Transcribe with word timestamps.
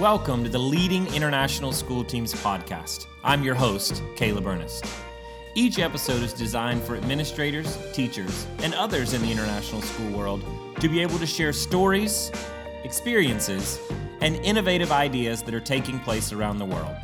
Welcome 0.00 0.44
to 0.44 0.50
the 0.50 0.58
Leading 0.58 1.06
International 1.14 1.72
School 1.72 2.04
Teams 2.04 2.34
podcast. 2.34 3.06
I'm 3.24 3.42
your 3.42 3.54
host, 3.54 4.02
Caleb 4.14 4.46
Ernest. 4.46 4.84
Each 5.54 5.78
episode 5.78 6.22
is 6.22 6.34
designed 6.34 6.82
for 6.82 6.96
administrators, 6.96 7.78
teachers, 7.94 8.46
and 8.58 8.74
others 8.74 9.14
in 9.14 9.22
the 9.22 9.32
international 9.32 9.80
school 9.80 10.10
world 10.10 10.44
to 10.80 10.90
be 10.90 11.00
able 11.00 11.18
to 11.18 11.24
share 11.24 11.50
stories, 11.50 12.30
experiences, 12.84 13.80
and 14.20 14.36
innovative 14.44 14.92
ideas 14.92 15.42
that 15.44 15.54
are 15.54 15.60
taking 15.60 15.98
place 16.00 16.30
around 16.30 16.58
the 16.58 16.66
world. 16.66 16.94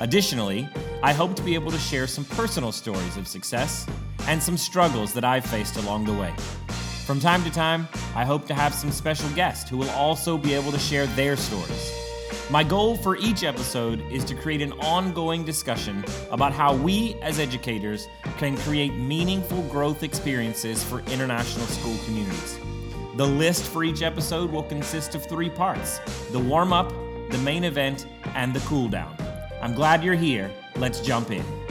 Additionally, 0.00 0.68
I 1.02 1.14
hope 1.14 1.36
to 1.36 1.42
be 1.42 1.54
able 1.54 1.70
to 1.70 1.78
share 1.78 2.06
some 2.06 2.26
personal 2.26 2.72
stories 2.72 3.16
of 3.16 3.26
success 3.26 3.86
and 4.26 4.42
some 4.42 4.58
struggles 4.58 5.14
that 5.14 5.24
I've 5.24 5.46
faced 5.46 5.78
along 5.78 6.04
the 6.04 6.12
way. 6.12 6.34
From 7.06 7.20
time 7.20 7.42
to 7.44 7.50
time, 7.50 7.88
I 8.14 8.26
hope 8.26 8.46
to 8.48 8.54
have 8.54 8.74
some 8.74 8.90
special 8.90 9.30
guests 9.30 9.70
who 9.70 9.78
will 9.78 9.90
also 9.90 10.36
be 10.36 10.52
able 10.52 10.72
to 10.72 10.78
share 10.78 11.06
their 11.06 11.38
stories. 11.38 12.03
My 12.50 12.62
goal 12.62 12.94
for 12.94 13.16
each 13.16 13.42
episode 13.42 14.02
is 14.12 14.22
to 14.26 14.34
create 14.34 14.60
an 14.60 14.72
ongoing 14.72 15.44
discussion 15.44 16.04
about 16.30 16.52
how 16.52 16.74
we 16.74 17.14
as 17.22 17.38
educators 17.38 18.06
can 18.36 18.58
create 18.58 18.94
meaningful 18.94 19.62
growth 19.62 20.02
experiences 20.02 20.84
for 20.84 21.00
international 21.10 21.64
school 21.66 21.96
communities. 22.04 22.58
The 23.16 23.26
list 23.26 23.64
for 23.64 23.82
each 23.82 24.02
episode 24.02 24.50
will 24.50 24.62
consist 24.62 25.14
of 25.14 25.24
three 25.24 25.48
parts 25.48 26.00
the 26.32 26.38
warm 26.38 26.74
up, 26.74 26.92
the 27.30 27.38
main 27.38 27.64
event, 27.64 28.06
and 28.34 28.52
the 28.52 28.60
cool 28.60 28.88
down. 28.88 29.16
I'm 29.62 29.74
glad 29.74 30.04
you're 30.04 30.14
here. 30.14 30.50
Let's 30.76 31.00
jump 31.00 31.30
in. 31.30 31.63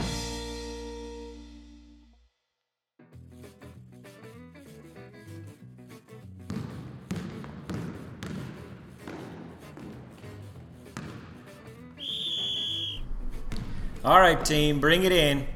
All 14.06 14.20
right, 14.20 14.44
team, 14.44 14.82
bring 14.82 15.06
it 15.06 15.14
in. 15.14 15.48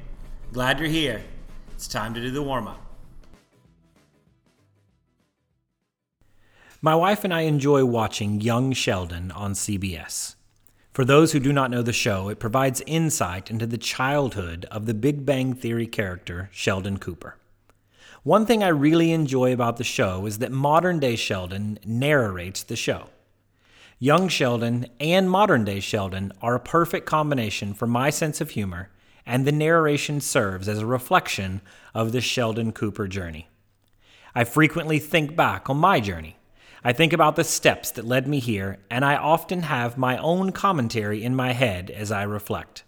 Glad 0.53 0.79
you're 0.79 0.87
here. 0.87 1.21
It's 1.73 1.85
time 1.85 2.13
to 2.13 2.21
do 2.21 2.31
the 2.31 2.41
warm 2.41 2.69
up. 2.69 2.81
My 6.81 6.95
wife 6.95 7.25
and 7.25 7.33
I 7.33 7.41
enjoy 7.41 7.83
watching 7.83 8.39
Young 8.39 8.71
Sheldon 8.71 9.31
on 9.31 9.51
CBS. 9.51 10.35
For 10.93 11.03
those 11.03 11.33
who 11.33 11.41
do 11.41 11.51
not 11.51 11.71
know 11.71 11.81
the 11.81 11.91
show, 11.91 12.29
it 12.29 12.39
provides 12.39 12.81
insight 12.87 13.51
into 13.51 13.67
the 13.67 13.77
childhood 13.77 14.65
of 14.71 14.85
the 14.85 14.93
Big 14.93 15.25
Bang 15.25 15.53
Theory 15.53 15.85
character 15.85 16.49
Sheldon 16.53 16.99
Cooper. 16.99 17.35
One 18.23 18.45
thing 18.45 18.63
I 18.63 18.69
really 18.69 19.11
enjoy 19.11 19.51
about 19.51 19.75
the 19.75 19.83
show 19.83 20.25
is 20.25 20.37
that 20.37 20.53
modern 20.53 20.99
day 20.99 21.17
Sheldon 21.17 21.79
narrates 21.85 22.63
the 22.63 22.77
show. 22.77 23.09
Young 23.99 24.27
Sheldon 24.27 24.85
and 24.99 25.27
modern 25.27 25.65
day 25.65 25.79
Sheldon 25.79 26.31
are 26.39 26.53
a 26.53 26.59
perfect 26.59 27.07
combination 27.07 27.73
for 27.73 27.87
my 27.87 28.11
sense 28.11 28.39
of 28.39 28.51
humor, 28.51 28.91
and 29.25 29.43
the 29.43 29.51
narration 29.51 30.21
serves 30.21 30.69
as 30.69 30.77
a 30.77 30.85
reflection 30.85 31.61
of 31.95 32.11
the 32.11 32.21
Sheldon 32.21 32.73
Cooper 32.73 33.07
journey. 33.07 33.49
I 34.35 34.43
frequently 34.43 34.99
think 34.99 35.35
back 35.35 35.67
on 35.67 35.77
my 35.77 35.99
journey. 35.99 36.37
I 36.83 36.93
think 36.93 37.11
about 37.11 37.35
the 37.35 37.43
steps 37.43 37.89
that 37.89 38.05
led 38.05 38.27
me 38.27 38.39
here, 38.39 38.77
and 38.91 39.03
I 39.03 39.15
often 39.15 39.63
have 39.63 39.97
my 39.97 40.15
own 40.19 40.51
commentary 40.51 41.23
in 41.23 41.35
my 41.35 41.53
head 41.53 41.89
as 41.89 42.11
I 42.11 42.21
reflect. 42.21 42.83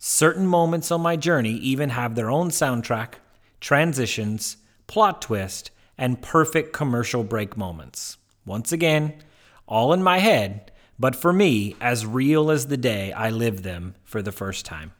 Certain 0.00 0.48
moments 0.48 0.90
on 0.90 1.00
my 1.00 1.14
journey 1.14 1.52
even 1.52 1.90
have 1.90 2.16
their 2.16 2.32
own 2.32 2.48
soundtrack, 2.48 3.14
transitions, 3.60 4.56
plot 4.88 5.22
twist, 5.22 5.70
and 5.96 6.20
perfect 6.20 6.72
commercial 6.72 7.22
break 7.22 7.56
moments. 7.56 8.18
Once 8.44 8.72
again, 8.72 9.22
all 9.66 9.92
in 9.92 10.02
my 10.02 10.18
head, 10.18 10.70
but 10.98 11.16
for 11.16 11.32
me, 11.32 11.76
as 11.80 12.06
real 12.06 12.50
as 12.50 12.66
the 12.66 12.76
day 12.76 13.12
I 13.12 13.30
lived 13.30 13.64
them 13.64 13.94
for 14.04 14.22
the 14.22 14.32
first 14.32 14.64
time. 14.64 14.92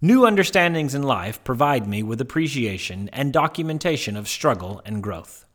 New 0.00 0.26
understandings 0.26 0.94
in 0.94 1.02
life 1.02 1.42
provide 1.44 1.86
me 1.86 2.02
with 2.02 2.20
appreciation 2.20 3.08
and 3.12 3.32
documentation 3.32 4.16
of 4.16 4.28
struggle 4.28 4.82
and 4.84 5.02
growth. 5.02 5.46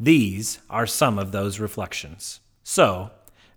These 0.00 0.58
are 0.68 0.86
some 0.86 1.18
of 1.18 1.32
those 1.32 1.60
reflections. 1.60 2.40
So, 2.62 3.10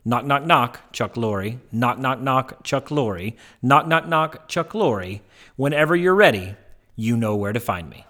knock, 0.05 0.25
knock, 0.25 0.45
knock, 0.45 0.91
Chuck 0.91 1.15
Lorre, 1.15 1.59
knock, 1.71 1.97
knock, 1.97 2.19
knock, 2.19 2.63
Chuck 2.63 2.89
Lorre, 2.89 3.35
knock, 3.61 3.87
knock, 3.87 4.07
knock, 4.07 4.47
Chuck 4.47 4.73
Lorre. 4.73 5.21
Whenever 5.55 5.95
you're 5.95 6.15
ready, 6.15 6.55
you 6.95 7.17
know 7.17 7.35
where 7.35 7.53
to 7.53 7.59
find 7.59 7.89
me. 7.89 8.05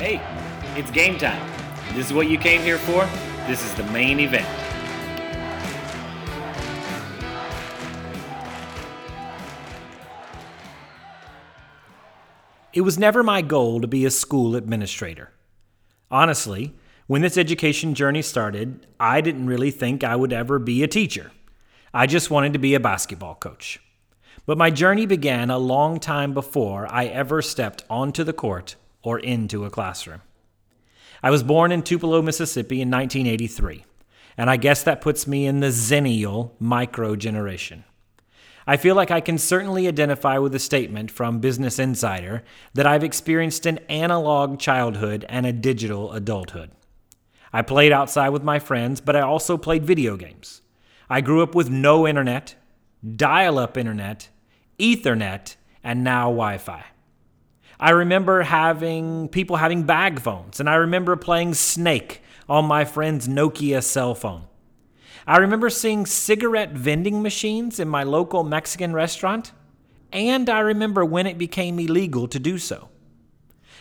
Hey, 0.00 0.18
it's 0.80 0.90
game 0.90 1.18
time. 1.18 1.46
This 1.94 2.06
is 2.06 2.14
what 2.14 2.26
you 2.26 2.38
came 2.38 2.62
here 2.62 2.78
for. 2.78 3.04
This 3.46 3.62
is 3.62 3.74
the 3.74 3.82
main 3.92 4.18
event. 4.18 4.48
It 12.72 12.80
was 12.80 12.98
never 12.98 13.22
my 13.22 13.42
goal 13.42 13.82
to 13.82 13.86
be 13.86 14.06
a 14.06 14.10
school 14.10 14.56
administrator. 14.56 15.34
Honestly, 16.10 16.74
when 17.06 17.20
this 17.20 17.36
education 17.36 17.92
journey 17.92 18.22
started, 18.22 18.86
I 18.98 19.20
didn't 19.20 19.48
really 19.48 19.70
think 19.70 20.02
I 20.02 20.16
would 20.16 20.32
ever 20.32 20.58
be 20.58 20.82
a 20.82 20.88
teacher. 20.88 21.30
I 21.92 22.06
just 22.06 22.30
wanted 22.30 22.54
to 22.54 22.58
be 22.58 22.72
a 22.72 22.80
basketball 22.80 23.34
coach. 23.34 23.80
But 24.46 24.56
my 24.56 24.70
journey 24.70 25.04
began 25.04 25.50
a 25.50 25.58
long 25.58 26.00
time 26.00 26.32
before 26.32 26.90
I 26.90 27.04
ever 27.04 27.42
stepped 27.42 27.84
onto 27.90 28.24
the 28.24 28.32
court 28.32 28.76
or 29.02 29.18
into 29.18 29.64
a 29.64 29.70
classroom. 29.70 30.22
I 31.22 31.30
was 31.30 31.42
born 31.42 31.72
in 31.72 31.82
Tupelo, 31.82 32.22
Mississippi 32.22 32.80
in 32.80 32.90
1983, 32.90 33.84
and 34.36 34.48
I 34.48 34.56
guess 34.56 34.82
that 34.82 35.00
puts 35.00 35.26
me 35.26 35.46
in 35.46 35.60
the 35.60 35.68
Xennial 35.68 36.52
micro 36.58 37.16
generation. 37.16 37.84
I 38.66 38.76
feel 38.76 38.94
like 38.94 39.10
I 39.10 39.20
can 39.20 39.36
certainly 39.36 39.88
identify 39.88 40.38
with 40.38 40.52
the 40.52 40.58
statement 40.58 41.10
from 41.10 41.40
Business 41.40 41.78
Insider 41.78 42.44
that 42.74 42.86
I've 42.86 43.04
experienced 43.04 43.66
an 43.66 43.78
analog 43.88 44.58
childhood 44.58 45.24
and 45.28 45.44
a 45.44 45.52
digital 45.52 46.12
adulthood. 46.12 46.70
I 47.52 47.62
played 47.62 47.92
outside 47.92 48.28
with 48.28 48.44
my 48.44 48.58
friends, 48.58 49.00
but 49.00 49.16
I 49.16 49.22
also 49.22 49.56
played 49.56 49.84
video 49.84 50.16
games. 50.16 50.62
I 51.08 51.20
grew 51.20 51.42
up 51.42 51.54
with 51.54 51.68
no 51.68 52.06
internet, 52.06 52.54
dial 53.16 53.58
up 53.58 53.76
internet, 53.76 54.28
Ethernet, 54.78 55.56
and 55.82 56.04
now 56.04 56.26
Wi 56.26 56.58
Fi. 56.58 56.84
I 57.82 57.90
remember 57.90 58.42
having 58.42 59.28
people 59.28 59.56
having 59.56 59.84
bag 59.84 60.20
phones, 60.20 60.60
and 60.60 60.68
I 60.68 60.74
remember 60.74 61.16
playing 61.16 61.54
Snake 61.54 62.22
on 62.46 62.66
my 62.66 62.84
friend's 62.84 63.26
Nokia 63.26 63.82
cell 63.82 64.14
phone. 64.14 64.44
I 65.26 65.38
remember 65.38 65.70
seeing 65.70 66.04
cigarette 66.04 66.72
vending 66.72 67.22
machines 67.22 67.80
in 67.80 67.88
my 67.88 68.02
local 68.02 68.44
Mexican 68.44 68.92
restaurant, 68.92 69.52
and 70.12 70.50
I 70.50 70.60
remember 70.60 71.06
when 71.06 71.26
it 71.26 71.38
became 71.38 71.78
illegal 71.78 72.28
to 72.28 72.38
do 72.38 72.58
so. 72.58 72.90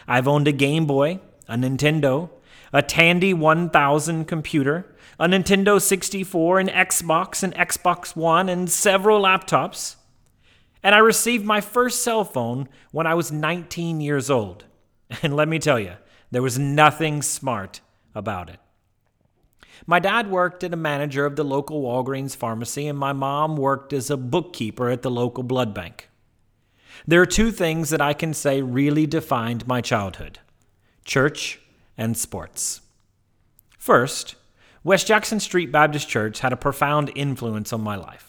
I've 0.08 0.30
owned 0.30 0.48
a 0.48 0.54
Game 0.54 0.86
Boy, 0.86 1.20
a 1.50 1.56
Nintendo, 1.56 2.30
a 2.72 2.82
Tandy 2.82 3.34
1000 3.34 4.26
computer, 4.26 4.96
a 5.20 5.28
Nintendo 5.28 5.82
64, 5.82 6.60
an 6.60 6.68
Xbox, 6.70 7.44
an 7.44 7.52
Xbox 7.52 8.16
One, 8.16 8.48
and 8.48 8.72
several 8.72 9.24
laptops. 9.24 9.98
And 10.84 10.96
I 10.96 11.00
received 11.00 11.46
my 11.46 11.62
first 11.62 12.04
cell 12.04 12.24
phone 12.24 12.70
when 12.92 13.08
I 13.08 13.14
was 13.14 13.32
19 13.32 14.02
years 14.02 14.30
old. 14.30 14.66
And 15.24 15.36
let 15.36 15.48
me 15.48 15.58
tell 15.58 15.80
you, 15.80 15.94
there 16.30 16.44
was 16.44 16.60
nothing 16.60 17.24
smart 17.24 17.82
about 18.14 18.48
it. 18.48 18.60
My 19.88 19.98
dad 20.00 20.30
worked 20.30 20.64
as 20.64 20.72
a 20.72 20.76
manager 20.76 21.26
of 21.26 21.36
the 21.36 21.44
local 21.44 21.82
Walgreens 21.82 22.36
pharmacy, 22.36 22.88
and 22.88 22.98
my 22.98 23.14
mom 23.14 23.58
worked 23.58 23.92
as 23.92 24.12
a 24.12 24.18
bookkeeper 24.18 24.90
at 24.90 25.02
the 25.02 25.10
local 25.10 25.42
blood 25.42 25.74
bank. 25.74 26.10
There 27.08 27.22
are 27.22 27.26
two 27.26 27.52
things 27.52 27.90
that 27.90 28.02
I 28.02 28.14
can 28.14 28.34
say 28.34 28.62
really 28.62 29.08
defined 29.08 29.68
my 29.68 29.82
childhood 29.82 30.40
church 31.06 31.60
and 31.98 32.16
sports. 32.16 32.82
First, 33.80 34.36
West 34.84 35.08
Jackson 35.08 35.40
Street 35.40 35.72
Baptist 35.72 36.08
Church 36.08 36.42
had 36.42 36.54
a 36.54 36.58
profound 36.58 37.12
influence 37.16 37.74
on 37.74 37.82
my 37.82 37.96
life. 37.96 38.29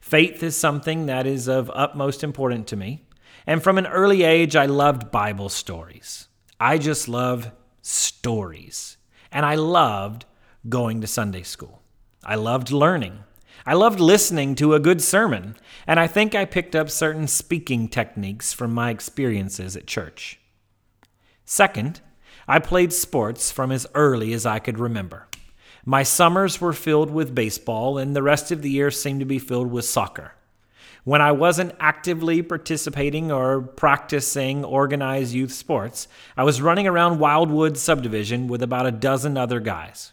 Faith 0.00 0.42
is 0.42 0.56
something 0.56 1.06
that 1.06 1.26
is 1.26 1.46
of 1.46 1.70
utmost 1.74 2.24
importance 2.24 2.68
to 2.70 2.76
me. 2.76 3.04
And 3.46 3.62
from 3.62 3.78
an 3.78 3.86
early 3.86 4.22
age, 4.22 4.56
I 4.56 4.66
loved 4.66 5.10
Bible 5.10 5.48
stories. 5.48 6.28
I 6.58 6.78
just 6.78 7.08
love 7.08 7.52
stories. 7.82 8.96
And 9.30 9.46
I 9.46 9.54
loved 9.54 10.24
going 10.68 11.00
to 11.00 11.06
Sunday 11.06 11.42
school. 11.42 11.82
I 12.24 12.34
loved 12.34 12.70
learning. 12.70 13.20
I 13.66 13.74
loved 13.74 14.00
listening 14.00 14.54
to 14.56 14.74
a 14.74 14.80
good 14.80 15.00
sermon. 15.00 15.56
And 15.86 16.00
I 16.00 16.06
think 16.06 16.34
I 16.34 16.44
picked 16.44 16.74
up 16.74 16.90
certain 16.90 17.26
speaking 17.26 17.88
techniques 17.88 18.52
from 18.52 18.74
my 18.74 18.90
experiences 18.90 19.76
at 19.76 19.86
church. 19.86 20.40
Second, 21.44 22.00
I 22.48 22.58
played 22.58 22.92
sports 22.92 23.50
from 23.50 23.70
as 23.70 23.86
early 23.94 24.32
as 24.32 24.44
I 24.46 24.58
could 24.58 24.78
remember. 24.78 25.28
My 25.84 26.02
summers 26.02 26.60
were 26.60 26.72
filled 26.72 27.10
with 27.10 27.34
baseball, 27.34 27.96
and 27.96 28.14
the 28.14 28.22
rest 28.22 28.50
of 28.50 28.62
the 28.62 28.70
year 28.70 28.90
seemed 28.90 29.20
to 29.20 29.26
be 29.26 29.38
filled 29.38 29.70
with 29.70 29.84
soccer. 29.84 30.34
When 31.04 31.22
I 31.22 31.32
wasn't 31.32 31.74
actively 31.80 32.42
participating 32.42 33.32
or 33.32 33.62
practicing 33.62 34.64
organized 34.64 35.32
youth 35.32 35.52
sports, 35.52 36.06
I 36.36 36.44
was 36.44 36.60
running 36.60 36.86
around 36.86 37.18
Wildwood 37.18 37.78
subdivision 37.78 38.48
with 38.48 38.62
about 38.62 38.86
a 38.86 38.92
dozen 38.92 39.38
other 39.38 39.60
guys. 39.60 40.12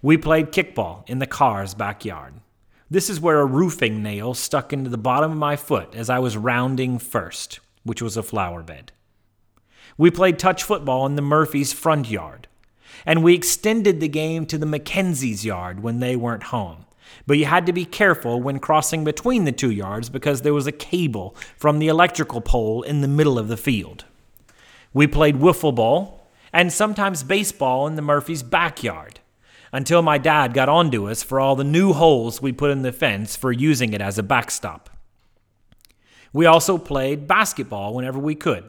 We 0.00 0.16
played 0.16 0.52
kickball 0.52 1.08
in 1.08 1.18
the 1.18 1.26
car's 1.26 1.74
backyard. 1.74 2.34
This 2.88 3.10
is 3.10 3.20
where 3.20 3.40
a 3.40 3.46
roofing 3.46 4.02
nail 4.02 4.34
stuck 4.34 4.72
into 4.72 4.90
the 4.90 4.98
bottom 4.98 5.32
of 5.32 5.38
my 5.38 5.56
foot 5.56 5.94
as 5.94 6.08
I 6.08 6.20
was 6.20 6.36
rounding 6.36 6.98
first, 6.98 7.58
which 7.82 8.00
was 8.00 8.16
a 8.16 8.22
flower 8.22 8.62
bed. 8.62 8.92
We 9.98 10.10
played 10.10 10.38
touch 10.38 10.62
football 10.62 11.04
in 11.06 11.16
the 11.16 11.22
Murphys' 11.22 11.72
front 11.72 12.08
yard. 12.08 12.48
And 13.04 13.22
we 13.22 13.34
extended 13.34 14.00
the 14.00 14.08
game 14.08 14.46
to 14.46 14.58
the 14.58 14.66
Mackenzie's 14.66 15.44
yard 15.44 15.82
when 15.82 16.00
they 16.00 16.16
weren't 16.16 16.44
home. 16.44 16.86
But 17.26 17.38
you 17.38 17.46
had 17.46 17.66
to 17.66 17.72
be 17.72 17.84
careful 17.84 18.40
when 18.40 18.58
crossing 18.58 19.04
between 19.04 19.44
the 19.44 19.52
two 19.52 19.70
yards 19.70 20.08
because 20.08 20.42
there 20.42 20.54
was 20.54 20.66
a 20.66 20.72
cable 20.72 21.36
from 21.56 21.78
the 21.78 21.88
electrical 21.88 22.40
pole 22.40 22.82
in 22.82 23.00
the 23.00 23.08
middle 23.08 23.38
of 23.38 23.48
the 23.48 23.56
field. 23.56 24.04
We 24.92 25.06
played 25.06 25.36
wiffle 25.36 25.74
ball 25.74 26.28
and 26.52 26.72
sometimes 26.72 27.22
baseball 27.22 27.86
in 27.86 27.96
the 27.96 28.02
Murphys' 28.02 28.42
backyard 28.42 29.20
until 29.72 30.02
my 30.02 30.18
dad 30.18 30.52
got 30.52 30.68
onto 30.68 31.08
us 31.08 31.22
for 31.22 31.40
all 31.40 31.56
the 31.56 31.64
new 31.64 31.92
holes 31.92 32.42
we 32.42 32.52
put 32.52 32.70
in 32.70 32.82
the 32.82 32.92
fence 32.92 33.36
for 33.36 33.50
using 33.50 33.94
it 33.94 34.02
as 34.02 34.18
a 34.18 34.22
backstop. 34.22 34.90
We 36.32 36.46
also 36.46 36.78
played 36.78 37.26
basketball 37.26 37.94
whenever 37.94 38.18
we 38.18 38.34
could. 38.34 38.64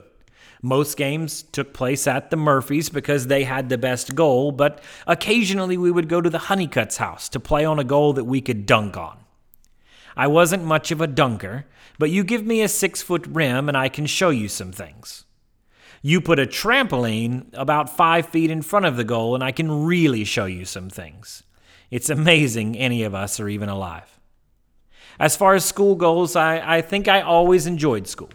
Most 0.65 0.95
games 0.95 1.43
took 1.43 1.73
place 1.73 2.07
at 2.07 2.31
the 2.31 2.37
Murphys 2.37 2.87
because 2.87 3.27
they 3.27 3.43
had 3.43 3.67
the 3.67 3.77
best 3.77 4.15
goal, 4.15 4.53
but 4.53 4.81
occasionally 5.05 5.77
we 5.77 5.91
would 5.91 6.07
go 6.07 6.21
to 6.21 6.29
the 6.29 6.47
Honeycutt's 6.47 6.95
house 6.95 7.27
to 7.29 7.39
play 7.41 7.65
on 7.65 7.79
a 7.79 7.83
goal 7.83 8.13
that 8.13 8.23
we 8.23 8.39
could 8.39 8.65
dunk 8.65 8.95
on. 8.95 9.17
I 10.15 10.27
wasn't 10.27 10.63
much 10.63 10.89
of 10.89 11.01
a 11.01 11.07
dunker, 11.07 11.65
but 11.99 12.11
you 12.11 12.23
give 12.23 12.45
me 12.45 12.61
a 12.61 12.69
six 12.69 13.01
foot 13.01 13.27
rim 13.27 13.67
and 13.67 13.77
I 13.77 13.89
can 13.89 14.05
show 14.05 14.29
you 14.29 14.47
some 14.47 14.71
things. 14.71 15.25
You 16.01 16.21
put 16.21 16.39
a 16.39 16.45
trampoline 16.45 17.47
about 17.51 17.95
five 17.95 18.29
feet 18.29 18.49
in 18.49 18.61
front 18.61 18.85
of 18.85 18.95
the 18.95 19.03
goal 19.03 19.35
and 19.35 19.43
I 19.43 19.51
can 19.51 19.83
really 19.83 20.23
show 20.23 20.45
you 20.45 20.63
some 20.63 20.89
things. 20.89 21.43
It's 21.91 22.09
amazing 22.09 22.77
any 22.77 23.03
of 23.03 23.13
us 23.13 23.37
are 23.41 23.49
even 23.49 23.67
alive. 23.67 24.17
As 25.19 25.35
far 25.35 25.55
as 25.55 25.65
school 25.65 25.95
goes, 25.95 26.37
I, 26.37 26.77
I 26.77 26.81
think 26.81 27.09
I 27.09 27.19
always 27.19 27.67
enjoyed 27.67 28.07
school. 28.07 28.29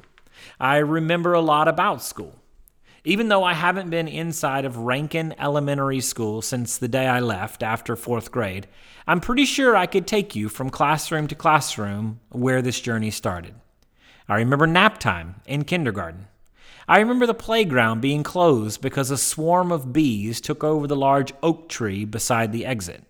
I 0.61 0.79
remember 0.79 1.35
a 1.35 1.41
lot 1.41 1.69
about 1.69 2.03
school. 2.03 2.35
Even 3.05 3.29
though 3.29 3.45
I 3.45 3.55
haven't 3.55 3.91
been 3.91 4.09
inside 4.09 4.65
of 4.65 4.77
Rankin 4.77 5.35
Elementary 5.39 6.01
School 6.01 6.43
since 6.43 6.77
the 6.77 6.89
day 6.89 7.07
I 7.07 7.21
left 7.21 7.63
after 7.63 7.95
fourth 7.95 8.33
grade, 8.33 8.67
I'm 9.07 9.21
pretty 9.21 9.45
sure 9.45 9.77
I 9.77 9.87
could 9.87 10.07
take 10.07 10.35
you 10.35 10.49
from 10.49 10.69
classroom 10.69 11.29
to 11.29 11.37
classroom 11.37 12.21
where 12.31 12.61
this 12.61 12.81
journey 12.81 13.13
started. 13.13 13.55
I 14.29 14.37
remember 14.37 14.67
nap 14.67 14.99
time 14.99 15.37
in 15.47 15.65
kindergarten. 15.65 16.27
I 16.89 16.99
remember 16.99 17.27
the 17.27 17.35
playground 17.35 18.01
being 18.01 18.23
closed 18.25 18.81
because 18.81 19.11
a 19.11 19.17
swarm 19.17 19.71
of 19.71 19.93
bees 19.93 20.41
took 20.41 20.65
over 20.65 20.87
the 20.87 20.97
large 20.97 21.33
oak 21.43 21.69
tree 21.69 22.05
beside 22.05 22.53
the 22.53 22.67
exit. 22.67 23.05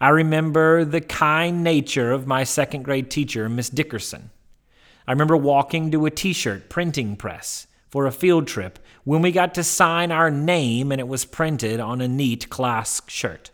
I 0.00 0.08
remember 0.08 0.84
the 0.84 1.00
kind 1.00 1.62
nature 1.62 2.12
of 2.12 2.26
my 2.26 2.42
second 2.42 2.82
grade 2.82 3.08
teacher, 3.10 3.48
Miss 3.48 3.70
Dickerson. 3.70 4.30
I 5.06 5.12
remember 5.12 5.36
walking 5.36 5.90
to 5.92 6.06
a 6.06 6.10
t 6.10 6.32
shirt 6.32 6.68
printing 6.68 7.16
press 7.16 7.66
for 7.88 8.06
a 8.06 8.12
field 8.12 8.46
trip 8.46 8.78
when 9.04 9.22
we 9.22 9.30
got 9.30 9.54
to 9.54 9.62
sign 9.62 10.10
our 10.10 10.30
name 10.30 10.90
and 10.90 11.00
it 11.00 11.08
was 11.08 11.24
printed 11.24 11.80
on 11.80 12.00
a 12.00 12.08
neat 12.08 12.50
class 12.50 13.00
shirt. 13.06 13.50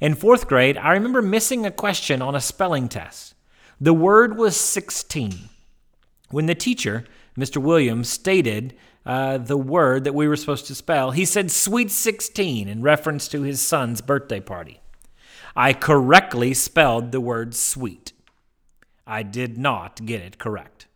In 0.00 0.14
fourth 0.14 0.48
grade, 0.48 0.76
I 0.76 0.92
remember 0.92 1.22
missing 1.22 1.64
a 1.64 1.70
question 1.70 2.22
on 2.22 2.34
a 2.34 2.40
spelling 2.40 2.88
test. 2.88 3.34
The 3.80 3.94
word 3.94 4.36
was 4.36 4.56
16. 4.56 5.50
When 6.30 6.46
the 6.46 6.54
teacher, 6.54 7.04
Mr. 7.38 7.58
Williams, 7.58 8.08
stated 8.08 8.74
uh, 9.06 9.38
the 9.38 9.56
word 9.56 10.04
that 10.04 10.14
we 10.14 10.26
were 10.26 10.36
supposed 10.36 10.66
to 10.66 10.74
spell, 10.74 11.12
he 11.12 11.24
said 11.24 11.50
sweet 11.50 11.90
16 11.90 12.68
in 12.68 12.82
reference 12.82 13.28
to 13.28 13.42
his 13.42 13.60
son's 13.60 14.00
birthday 14.00 14.40
party. 14.40 14.80
I 15.54 15.72
correctly 15.72 16.54
spelled 16.54 17.12
the 17.12 17.20
word 17.20 17.54
sweet. 17.54 18.12
I 19.10 19.24
did 19.24 19.58
not 19.58 20.06
get 20.06 20.22
it 20.22 20.38
correct. 20.38 20.86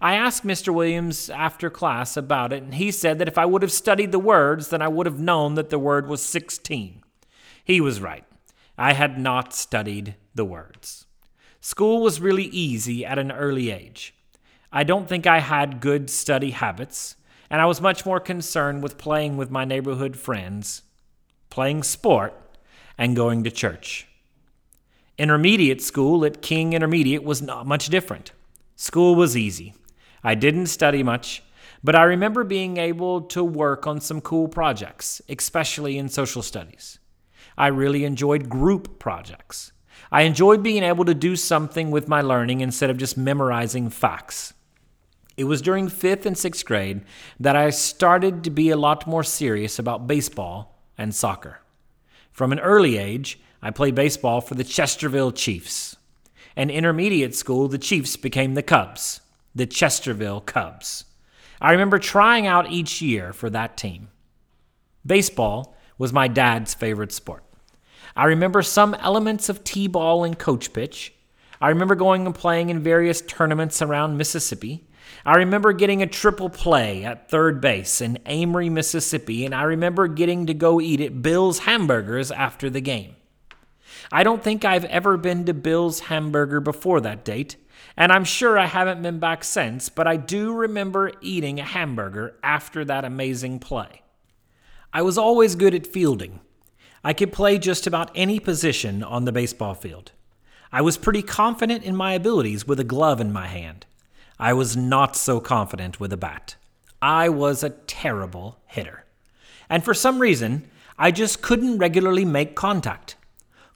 I 0.00 0.14
asked 0.14 0.46
Mr. 0.46 0.72
Williams 0.72 1.28
after 1.28 1.68
class 1.68 2.16
about 2.16 2.52
it, 2.52 2.62
and 2.62 2.74
he 2.74 2.92
said 2.92 3.18
that 3.18 3.26
if 3.26 3.36
I 3.36 3.44
would 3.44 3.62
have 3.62 3.72
studied 3.72 4.12
the 4.12 4.18
words, 4.18 4.68
then 4.68 4.80
I 4.80 4.86
would 4.86 5.06
have 5.06 5.18
known 5.18 5.56
that 5.56 5.68
the 5.68 5.78
word 5.78 6.06
was 6.06 6.22
16. 6.22 7.02
He 7.64 7.80
was 7.80 8.00
right. 8.00 8.24
I 8.78 8.92
had 8.92 9.18
not 9.18 9.52
studied 9.52 10.14
the 10.34 10.44
words. 10.44 11.06
School 11.60 12.00
was 12.00 12.20
really 12.20 12.44
easy 12.44 13.04
at 13.04 13.18
an 13.18 13.32
early 13.32 13.70
age. 13.70 14.14
I 14.72 14.84
don't 14.84 15.08
think 15.08 15.26
I 15.26 15.40
had 15.40 15.80
good 15.80 16.10
study 16.10 16.52
habits, 16.52 17.16
and 17.50 17.60
I 17.60 17.66
was 17.66 17.80
much 17.80 18.06
more 18.06 18.20
concerned 18.20 18.84
with 18.84 18.98
playing 18.98 19.36
with 19.36 19.50
my 19.50 19.64
neighborhood 19.64 20.16
friends, 20.16 20.82
playing 21.50 21.82
sport, 21.82 22.34
and 22.96 23.16
going 23.16 23.42
to 23.44 23.50
church. 23.50 24.06
Intermediate 25.22 25.80
school 25.80 26.24
at 26.24 26.42
King 26.42 26.72
Intermediate 26.72 27.22
was 27.22 27.40
not 27.40 27.64
much 27.64 27.86
different. 27.86 28.32
School 28.74 29.14
was 29.14 29.36
easy. 29.36 29.72
I 30.24 30.34
didn't 30.34 30.66
study 30.66 31.04
much, 31.04 31.44
but 31.84 31.94
I 31.94 32.02
remember 32.02 32.42
being 32.42 32.76
able 32.76 33.20
to 33.20 33.44
work 33.44 33.86
on 33.86 34.00
some 34.00 34.20
cool 34.20 34.48
projects, 34.48 35.22
especially 35.28 35.96
in 35.96 36.08
social 36.08 36.42
studies. 36.42 36.98
I 37.56 37.68
really 37.68 38.04
enjoyed 38.04 38.48
group 38.48 38.98
projects. 38.98 39.70
I 40.10 40.22
enjoyed 40.22 40.60
being 40.60 40.82
able 40.82 41.04
to 41.04 41.14
do 41.14 41.36
something 41.36 41.92
with 41.92 42.08
my 42.08 42.20
learning 42.20 42.60
instead 42.60 42.90
of 42.90 42.96
just 42.96 43.16
memorizing 43.16 43.90
facts. 43.90 44.54
It 45.36 45.44
was 45.44 45.62
during 45.62 45.88
fifth 45.88 46.26
and 46.26 46.36
sixth 46.36 46.64
grade 46.64 47.02
that 47.38 47.54
I 47.54 47.70
started 47.70 48.42
to 48.42 48.50
be 48.50 48.70
a 48.70 48.76
lot 48.76 49.06
more 49.06 49.22
serious 49.22 49.78
about 49.78 50.08
baseball 50.08 50.82
and 50.98 51.14
soccer. 51.14 51.60
From 52.32 52.50
an 52.50 52.58
early 52.58 52.96
age, 52.96 53.38
I 53.62 53.70
played 53.70 53.94
baseball 53.94 54.40
for 54.40 54.56
the 54.56 54.64
Chesterville 54.64 55.34
Chiefs. 55.34 55.96
In 56.56 56.68
intermediate 56.68 57.34
school, 57.34 57.68
the 57.68 57.78
Chiefs 57.78 58.16
became 58.16 58.54
the 58.54 58.62
Cubs, 58.62 59.20
the 59.54 59.66
Chesterville 59.66 60.44
Cubs. 60.44 61.04
I 61.60 61.70
remember 61.70 62.00
trying 62.00 62.46
out 62.46 62.72
each 62.72 63.00
year 63.00 63.32
for 63.32 63.48
that 63.50 63.76
team. 63.76 64.08
Baseball 65.06 65.76
was 65.96 66.12
my 66.12 66.26
dad's 66.26 66.74
favorite 66.74 67.12
sport. 67.12 67.44
I 68.16 68.24
remember 68.24 68.62
some 68.62 68.94
elements 68.94 69.48
of 69.48 69.62
T 69.62 69.86
ball 69.86 70.24
and 70.24 70.36
coach 70.36 70.72
pitch. 70.72 71.14
I 71.60 71.68
remember 71.68 71.94
going 71.94 72.26
and 72.26 72.34
playing 72.34 72.70
in 72.70 72.80
various 72.80 73.20
tournaments 73.22 73.80
around 73.80 74.16
Mississippi. 74.16 74.88
I 75.24 75.36
remember 75.36 75.72
getting 75.72 76.02
a 76.02 76.08
triple 76.08 76.50
play 76.50 77.04
at 77.04 77.30
third 77.30 77.60
base 77.60 78.00
in 78.00 78.18
Amory, 78.26 78.68
Mississippi, 78.68 79.44
and 79.44 79.54
I 79.54 79.62
remember 79.62 80.08
getting 80.08 80.46
to 80.46 80.54
go 80.54 80.80
eat 80.80 81.00
at 81.00 81.22
Bill's 81.22 81.60
Hamburgers 81.60 82.32
after 82.32 82.68
the 82.68 82.80
game. 82.80 83.14
I 84.10 84.22
don't 84.22 84.42
think 84.42 84.64
I've 84.64 84.84
ever 84.86 85.16
been 85.16 85.44
to 85.44 85.54
Bill's 85.54 86.00
Hamburger 86.00 86.60
before 86.60 87.00
that 87.02 87.24
date, 87.24 87.56
and 87.96 88.10
I'm 88.10 88.24
sure 88.24 88.58
I 88.58 88.66
haven't 88.66 89.02
been 89.02 89.18
back 89.18 89.44
since, 89.44 89.88
but 89.88 90.06
I 90.06 90.16
do 90.16 90.52
remember 90.52 91.12
eating 91.20 91.60
a 91.60 91.64
hamburger 91.64 92.36
after 92.42 92.84
that 92.84 93.04
amazing 93.04 93.58
play. 93.58 94.02
I 94.92 95.02
was 95.02 95.18
always 95.18 95.54
good 95.54 95.74
at 95.74 95.86
fielding. 95.86 96.40
I 97.04 97.12
could 97.12 97.32
play 97.32 97.58
just 97.58 97.86
about 97.86 98.10
any 98.14 98.38
position 98.38 99.02
on 99.02 99.24
the 99.24 99.32
baseball 99.32 99.74
field. 99.74 100.12
I 100.70 100.80
was 100.80 100.96
pretty 100.96 101.22
confident 101.22 101.84
in 101.84 101.96
my 101.96 102.12
abilities 102.12 102.66
with 102.66 102.80
a 102.80 102.84
glove 102.84 103.20
in 103.20 103.32
my 103.32 103.46
hand. 103.46 103.86
I 104.38 104.52
was 104.52 104.76
not 104.76 105.16
so 105.16 105.40
confident 105.40 106.00
with 106.00 106.12
a 106.12 106.16
bat. 106.16 106.56
I 107.00 107.28
was 107.28 107.62
a 107.62 107.70
terrible 107.70 108.58
hitter. 108.66 109.04
And 109.68 109.84
for 109.84 109.94
some 109.94 110.18
reason, 110.18 110.68
I 110.98 111.10
just 111.10 111.42
couldn't 111.42 111.78
regularly 111.78 112.24
make 112.24 112.54
contact. 112.54 113.16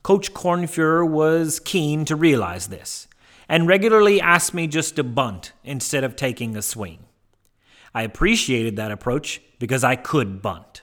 Coach 0.06 0.32
Kornfuhrer 0.32 1.04
was 1.04 1.58
keen 1.58 2.04
to 2.04 2.14
realize 2.14 2.68
this 2.68 3.08
and 3.48 3.66
regularly 3.66 4.20
asked 4.20 4.54
me 4.54 4.68
just 4.68 4.94
to 4.94 5.02
bunt 5.02 5.50
instead 5.64 6.04
of 6.04 6.14
taking 6.14 6.56
a 6.56 6.62
swing. 6.62 7.00
I 7.92 8.02
appreciated 8.02 8.76
that 8.76 8.92
approach 8.92 9.42
because 9.58 9.82
I 9.82 9.96
could 9.96 10.40
bunt. 10.40 10.82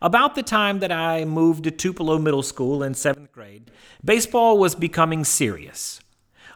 About 0.00 0.34
the 0.34 0.42
time 0.42 0.78
that 0.78 0.90
I 0.90 1.26
moved 1.26 1.64
to 1.64 1.70
Tupelo 1.70 2.18
Middle 2.18 2.42
School 2.42 2.82
in 2.82 2.94
seventh 2.94 3.32
grade, 3.32 3.70
baseball 4.02 4.56
was 4.56 4.74
becoming 4.74 5.24
serious. 5.24 6.00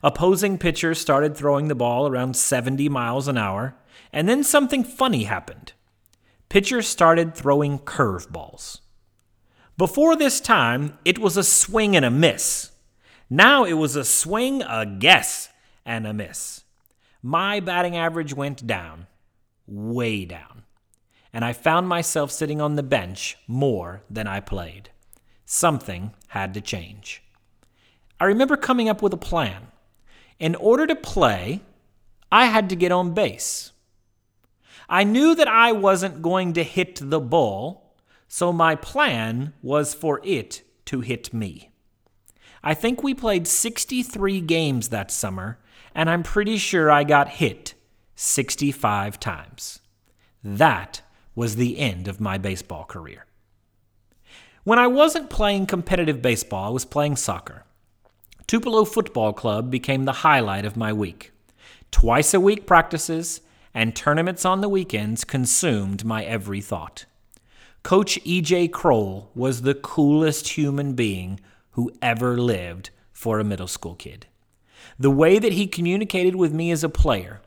Opposing 0.03 0.57
pitchers 0.57 0.99
started 0.99 1.37
throwing 1.37 1.69
the 1.69 1.75
ball 1.75 2.09
around 2.09 2.37
70 2.37 2.89
miles 2.89 3.29
an 3.29 3.37
hour, 3.37 3.75
and 4.15 4.27
then 4.27 4.43
something 4.43 4.83
funny 4.83 5.25
happened. 5.25 5.75
Pitchers 6.49 6.89
started 6.89 7.35
throwing 7.35 7.79
curveballs. 7.81 8.79
Before 9.79 10.17
this 10.17 10.41
time, 10.41 10.99
it 11.05 11.19
was 11.19 11.37
a 11.37 11.45
swing 11.45 11.95
and 11.95 12.05
a 12.05 12.11
miss. 12.11 12.71
Now 13.29 13.65
it 13.65 13.75
was 13.75 13.95
a 13.95 14.05
swing, 14.05 14.63
a 14.63 14.87
guess, 14.87 15.51
and 15.85 16.07
a 16.07 16.15
miss. 16.15 16.65
My 17.23 17.61
batting 17.61 17.97
average 17.97 18.33
went 18.33 18.67
down, 18.67 19.07
way 19.67 20.25
down, 20.25 20.63
and 21.33 21.45
I 21.45 21.53
found 21.53 21.89
myself 21.89 22.31
sitting 22.31 22.61
on 22.61 22.77
the 22.77 22.83
bench 22.83 23.37
more 23.47 24.03
than 24.09 24.27
I 24.27 24.41
played. 24.41 24.91
Something 25.45 26.13
had 26.29 26.55
to 26.55 26.61
change. 26.61 27.23
I 28.19 28.25
remember 28.25 28.57
coming 28.57 28.89
up 28.89 29.03
with 29.03 29.13
a 29.13 29.19
plan. 29.19 29.69
In 30.39 30.55
order 30.55 30.87
to 30.87 30.97
play, 30.97 31.61
I 32.33 32.47
had 32.47 32.71
to 32.71 32.77
get 32.77 32.93
on 32.93 33.13
base. 33.13 33.73
I 34.89 35.05
knew 35.05 35.35
that 35.35 35.49
I 35.49 35.73
wasn't 35.73 36.23
going 36.23 36.55
to 36.55 36.63
hit 36.63 36.99
the 37.03 37.21
ball, 37.21 37.86
so 38.29 38.53
my 38.53 38.75
plan 38.75 39.53
was 39.63 39.95
for 39.95 40.21
it 40.25 40.63
to 40.87 41.01
hit 41.01 41.33
me. 41.33 41.71
I 42.63 42.75
think 42.75 43.03
we 43.03 43.15
played 43.15 43.47
63 43.47 44.41
games 44.41 44.89
that 44.89 45.11
summer, 45.11 45.59
and 45.95 46.11
I'm 46.11 46.23
pretty 46.23 46.57
sure 46.57 46.91
I 46.91 47.05
got 47.05 47.29
hit 47.29 47.75
65 48.17 49.21
times. 49.21 49.81
That 50.43 51.03
was 51.35 51.57
the 51.57 51.79
end 51.79 52.09
of 52.09 52.21
my 52.21 52.39
baseball 52.39 52.85
career. 52.85 53.27
When 54.65 54.79
I 54.79 54.89
wasn't 54.89 55.31
playing 55.31 55.67
competitive 55.67 56.21
baseball, 56.21 56.67
I 56.67 56.71
was 56.71 56.85
playing 56.85 57.17
soccer. 57.17 57.65
Tupelo 58.47 58.85
Football 58.85 59.33
Club 59.33 59.71
became 59.71 60.05
the 60.05 60.13
highlight 60.13 60.65
of 60.65 60.77
my 60.77 60.93
week. 60.93 61.33
Twice 61.91 62.35
a 62.35 62.41
week 62.41 62.67
practices 62.67 63.41
and 63.75 63.95
tournaments 63.95 64.45
on 64.45 64.61
the 64.61 64.69
weekends 64.69 65.25
consumed 65.25 66.05
my 66.05 66.25
every 66.25 66.61
thought. 66.61 67.05
Coach 67.87 68.19
E.J. 68.25 68.67
Kroll 68.67 69.31
was 69.37 69.63
the 69.63 69.73
coolest 69.77 70.49
human 70.49 70.95
being 70.95 71.39
who 71.71 71.93
ever 72.03 72.37
lived 72.37 72.91
for 73.13 73.39
a 73.39 73.45
middle 73.45 73.69
school 73.69 73.95
kid. 73.95 74.27
The 74.99 75.09
way 75.09 75.39
that 75.39 75.53
he 75.53 75.69
communicated 75.69 76.35
with 76.35 76.53
me 76.53 76.73
as 76.73 76.83
a 76.83 76.89
player, 76.89 77.43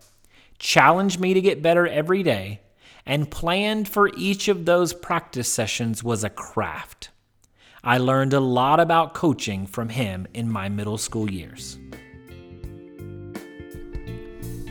challenged 0.58 1.19
me 1.19 1.34
to 1.34 1.41
get 1.41 1.62
better 1.62 1.86
every 1.86 2.24
day, 2.24 2.62
and 3.05 3.29
planned 3.29 3.89
for 3.89 4.12
each 4.15 4.48
of 4.48 4.63
those 4.63 4.93
practice 4.93 5.51
sessions 5.51 6.05
was 6.05 6.24
a 6.24 6.29
craft. 6.29 7.10
I 7.84 7.98
learned 7.98 8.34
a 8.34 8.39
lot 8.39 8.79
about 8.79 9.13
coaching 9.13 9.67
from 9.67 9.89
him 9.89 10.25
in 10.34 10.50
my 10.50 10.69
middle 10.69 10.98
school 10.98 11.29
years. 11.29 11.77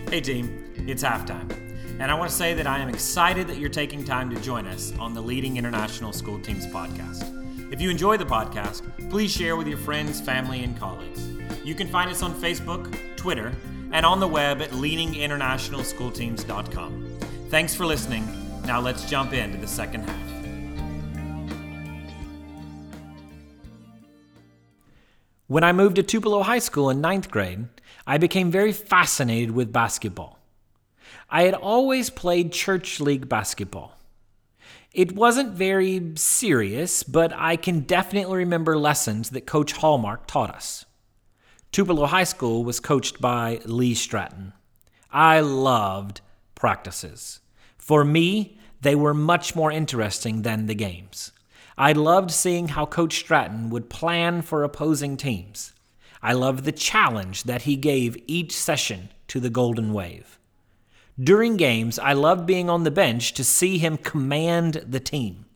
Hey, 0.08 0.22
team, 0.22 0.72
it's 0.88 1.02
halftime. 1.02 1.67
And 2.00 2.12
I 2.12 2.14
want 2.14 2.30
to 2.30 2.36
say 2.36 2.54
that 2.54 2.66
I 2.66 2.78
am 2.78 2.88
excited 2.88 3.48
that 3.48 3.58
you're 3.58 3.68
taking 3.68 4.02
time 4.04 4.30
to 4.30 4.40
join 4.40 4.66
us 4.66 4.94
on 5.00 5.12
the 5.14 5.20
Leading 5.20 5.56
International 5.56 6.12
School 6.12 6.38
Teams 6.40 6.64
podcast. 6.66 7.34
If 7.72 7.80
you 7.80 7.90
enjoy 7.90 8.16
the 8.16 8.24
podcast, 8.24 8.82
please 9.10 9.32
share 9.32 9.56
with 9.56 9.66
your 9.66 9.78
friends, 9.78 10.20
family, 10.20 10.62
and 10.62 10.78
colleagues. 10.78 11.28
You 11.64 11.74
can 11.74 11.88
find 11.88 12.08
us 12.08 12.22
on 12.22 12.34
Facebook, 12.34 12.96
Twitter, 13.16 13.52
and 13.90 14.06
on 14.06 14.20
the 14.20 14.28
web 14.28 14.62
at 14.62 14.70
leadinginternationalschoolteams.com. 14.70 17.18
Thanks 17.48 17.74
for 17.74 17.84
listening. 17.84 18.28
Now 18.64 18.80
let's 18.80 19.10
jump 19.10 19.32
into 19.32 19.58
the 19.58 19.66
second 19.66 20.08
half. 20.08 20.28
When 25.48 25.64
I 25.64 25.72
moved 25.72 25.96
to 25.96 26.04
Tupelo 26.04 26.42
High 26.42 26.60
School 26.60 26.90
in 26.90 27.00
ninth 27.00 27.28
grade, 27.30 27.66
I 28.06 28.18
became 28.18 28.52
very 28.52 28.72
fascinated 28.72 29.50
with 29.50 29.72
basketball. 29.72 30.37
I 31.30 31.42
had 31.42 31.54
always 31.54 32.10
played 32.10 32.52
church 32.52 33.00
league 33.00 33.28
basketball. 33.28 33.98
It 34.92 35.14
wasn't 35.14 35.52
very 35.52 36.12
serious, 36.16 37.02
but 37.02 37.32
I 37.34 37.56
can 37.56 37.80
definitely 37.80 38.38
remember 38.38 38.78
lessons 38.78 39.30
that 39.30 39.46
Coach 39.46 39.72
Hallmark 39.72 40.26
taught 40.26 40.50
us. 40.50 40.86
Tupelo 41.70 42.06
High 42.06 42.24
School 42.24 42.64
was 42.64 42.80
coached 42.80 43.20
by 43.20 43.60
Lee 43.64 43.94
Stratton. 43.94 44.54
I 45.10 45.40
loved 45.40 46.22
practices. 46.54 47.40
For 47.76 48.04
me, 48.04 48.58
they 48.80 48.94
were 48.94 49.14
much 49.14 49.54
more 49.54 49.70
interesting 49.70 50.42
than 50.42 50.66
the 50.66 50.74
games. 50.74 51.32
I 51.76 51.92
loved 51.92 52.30
seeing 52.30 52.68
how 52.68 52.86
Coach 52.86 53.18
Stratton 53.18 53.70
would 53.70 53.90
plan 53.90 54.42
for 54.42 54.64
opposing 54.64 55.16
teams. 55.16 55.72
I 56.22 56.32
loved 56.32 56.64
the 56.64 56.72
challenge 56.72 57.44
that 57.44 57.62
he 57.62 57.76
gave 57.76 58.16
each 58.26 58.52
session 58.52 59.10
to 59.28 59.38
the 59.38 59.50
Golden 59.50 59.92
Wave. 59.92 60.37
During 61.20 61.56
games, 61.56 61.98
I 61.98 62.12
loved 62.12 62.46
being 62.46 62.70
on 62.70 62.84
the 62.84 62.92
bench 62.92 63.32
to 63.34 63.42
see 63.42 63.78
him 63.78 63.96
command 63.96 64.84
the 64.86 65.00
team. 65.00 65.46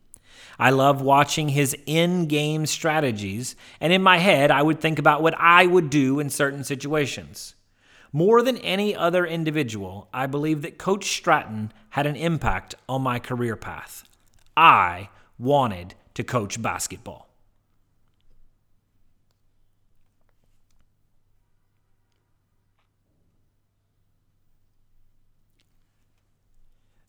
I 0.59 0.71
loved 0.71 1.01
watching 1.01 1.49
his 1.49 1.75
in 1.85 2.27
game 2.27 2.65
strategies, 2.65 3.55
and 3.79 3.93
in 3.93 4.03
my 4.03 4.17
head, 4.17 4.51
I 4.51 4.61
would 4.61 4.81
think 4.81 4.99
about 4.99 5.21
what 5.21 5.35
I 5.37 5.65
would 5.65 5.89
do 5.89 6.19
in 6.19 6.29
certain 6.29 6.63
situations. 6.63 7.55
More 8.11 8.41
than 8.41 8.57
any 8.57 8.95
other 8.95 9.25
individual, 9.25 10.09
I 10.13 10.27
believe 10.27 10.61
that 10.61 10.77
Coach 10.77 11.05
Stratton 11.05 11.71
had 11.91 12.05
an 12.05 12.15
impact 12.15 12.75
on 12.87 13.01
my 13.01 13.17
career 13.17 13.55
path. 13.55 14.03
I 14.55 15.09
wanted 15.39 15.95
to 16.13 16.23
coach 16.23 16.61
basketball. 16.61 17.32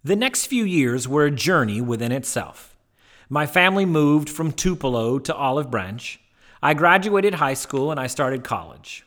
The 0.06 0.16
next 0.16 0.48
few 0.48 0.64
years 0.64 1.08
were 1.08 1.24
a 1.24 1.30
journey 1.30 1.80
within 1.80 2.12
itself. 2.12 2.76
My 3.30 3.46
family 3.46 3.86
moved 3.86 4.28
from 4.28 4.52
Tupelo 4.52 5.18
to 5.20 5.34
Olive 5.34 5.70
Branch. 5.70 6.20
I 6.62 6.74
graduated 6.74 7.36
high 7.36 7.54
school 7.54 7.90
and 7.90 7.98
I 7.98 8.06
started 8.06 8.44
college. 8.44 9.06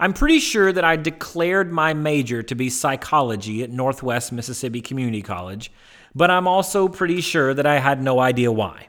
I'm 0.00 0.12
pretty 0.12 0.40
sure 0.40 0.72
that 0.72 0.82
I 0.82 0.96
declared 0.96 1.72
my 1.72 1.94
major 1.94 2.42
to 2.42 2.54
be 2.56 2.70
psychology 2.70 3.62
at 3.62 3.70
Northwest 3.70 4.32
Mississippi 4.32 4.80
Community 4.80 5.22
College, 5.22 5.70
but 6.12 6.28
I'm 6.28 6.48
also 6.48 6.88
pretty 6.88 7.20
sure 7.20 7.54
that 7.54 7.64
I 7.64 7.78
had 7.78 8.02
no 8.02 8.18
idea 8.18 8.50
why. 8.50 8.88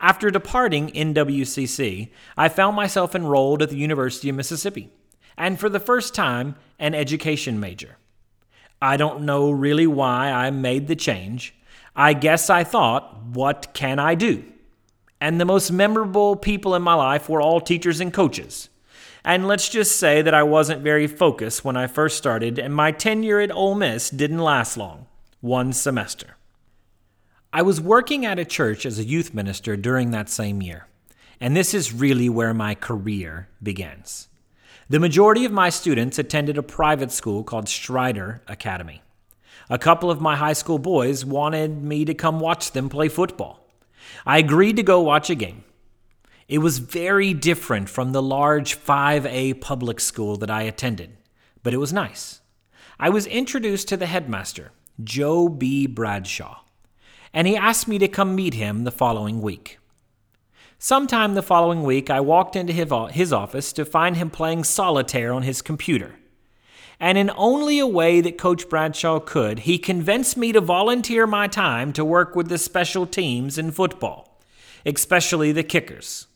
After 0.00 0.28
departing 0.28 0.88
NWCC, 0.88 2.10
I 2.36 2.48
found 2.48 2.74
myself 2.74 3.14
enrolled 3.14 3.62
at 3.62 3.70
the 3.70 3.76
University 3.76 4.28
of 4.28 4.34
Mississippi, 4.34 4.90
and 5.38 5.60
for 5.60 5.68
the 5.68 5.78
first 5.78 6.16
time, 6.16 6.56
an 6.80 6.96
education 6.96 7.60
major. 7.60 7.96
I 8.82 8.96
don't 8.96 9.22
know 9.22 9.52
really 9.52 9.86
why 9.86 10.32
I 10.32 10.50
made 10.50 10.88
the 10.88 10.96
change. 10.96 11.54
I 11.94 12.14
guess 12.14 12.50
I 12.50 12.64
thought, 12.64 13.24
what 13.26 13.68
can 13.74 14.00
I 14.00 14.16
do? 14.16 14.42
And 15.20 15.40
the 15.40 15.44
most 15.44 15.70
memorable 15.70 16.34
people 16.34 16.74
in 16.74 16.82
my 16.82 16.94
life 16.94 17.28
were 17.28 17.40
all 17.40 17.60
teachers 17.60 18.00
and 18.00 18.12
coaches. 18.12 18.70
And 19.24 19.46
let's 19.46 19.68
just 19.68 20.00
say 20.00 20.20
that 20.22 20.34
I 20.34 20.42
wasn't 20.42 20.82
very 20.82 21.06
focused 21.06 21.64
when 21.64 21.76
I 21.76 21.86
first 21.86 22.18
started, 22.18 22.58
and 22.58 22.74
my 22.74 22.90
tenure 22.90 23.38
at 23.38 23.52
Ole 23.52 23.76
Miss 23.76 24.10
didn't 24.10 24.40
last 24.40 24.76
long 24.76 25.06
one 25.40 25.72
semester. 25.72 26.36
I 27.52 27.62
was 27.62 27.80
working 27.80 28.26
at 28.26 28.40
a 28.40 28.44
church 28.44 28.84
as 28.84 28.98
a 28.98 29.04
youth 29.04 29.32
minister 29.32 29.76
during 29.76 30.10
that 30.10 30.28
same 30.28 30.60
year, 30.60 30.88
and 31.40 31.56
this 31.56 31.72
is 31.72 31.92
really 31.92 32.28
where 32.28 32.52
my 32.52 32.74
career 32.74 33.46
begins. 33.62 34.26
The 34.92 35.00
majority 35.00 35.46
of 35.46 35.52
my 35.52 35.70
students 35.70 36.18
attended 36.18 36.58
a 36.58 36.62
private 36.62 37.10
school 37.10 37.44
called 37.44 37.66
Strider 37.66 38.42
Academy. 38.46 39.00
A 39.70 39.78
couple 39.78 40.10
of 40.10 40.20
my 40.20 40.36
high 40.36 40.52
school 40.52 40.78
boys 40.78 41.24
wanted 41.24 41.82
me 41.82 42.04
to 42.04 42.12
come 42.12 42.40
watch 42.40 42.72
them 42.72 42.90
play 42.90 43.08
football. 43.08 43.66
I 44.26 44.36
agreed 44.36 44.76
to 44.76 44.82
go 44.82 45.00
watch 45.00 45.30
a 45.30 45.34
game. 45.34 45.64
It 46.46 46.58
was 46.58 46.76
very 46.76 47.32
different 47.32 47.88
from 47.88 48.12
the 48.12 48.20
large 48.20 48.78
5A 48.78 49.62
public 49.62 49.98
school 49.98 50.36
that 50.36 50.50
I 50.50 50.60
attended, 50.60 51.16
but 51.62 51.72
it 51.72 51.78
was 51.78 51.94
nice. 51.94 52.42
I 53.00 53.08
was 53.08 53.26
introduced 53.26 53.88
to 53.88 53.96
the 53.96 54.04
headmaster, 54.04 54.72
Joe 55.02 55.48
B. 55.48 55.86
Bradshaw, 55.86 56.64
and 57.32 57.46
he 57.46 57.56
asked 57.56 57.88
me 57.88 57.98
to 57.98 58.08
come 58.08 58.34
meet 58.34 58.52
him 58.52 58.84
the 58.84 58.90
following 58.90 59.40
week. 59.40 59.78
Sometime 60.84 61.34
the 61.34 61.44
following 61.44 61.84
week, 61.84 62.10
I 62.10 62.18
walked 62.18 62.56
into 62.56 62.72
his 62.72 63.32
office 63.32 63.72
to 63.74 63.84
find 63.84 64.16
him 64.16 64.30
playing 64.30 64.64
solitaire 64.64 65.32
on 65.32 65.44
his 65.44 65.62
computer. 65.62 66.16
And 66.98 67.16
in 67.16 67.30
only 67.36 67.78
a 67.78 67.86
way 67.86 68.20
that 68.20 68.36
Coach 68.36 68.68
Bradshaw 68.68 69.20
could, 69.20 69.60
he 69.60 69.78
convinced 69.78 70.36
me 70.36 70.50
to 70.50 70.60
volunteer 70.60 71.24
my 71.24 71.46
time 71.46 71.92
to 71.92 72.04
work 72.04 72.34
with 72.34 72.48
the 72.48 72.58
special 72.58 73.06
teams 73.06 73.58
in 73.58 73.70
football, 73.70 74.40
especially 74.84 75.52
the 75.52 75.62
kickers, 75.62 76.26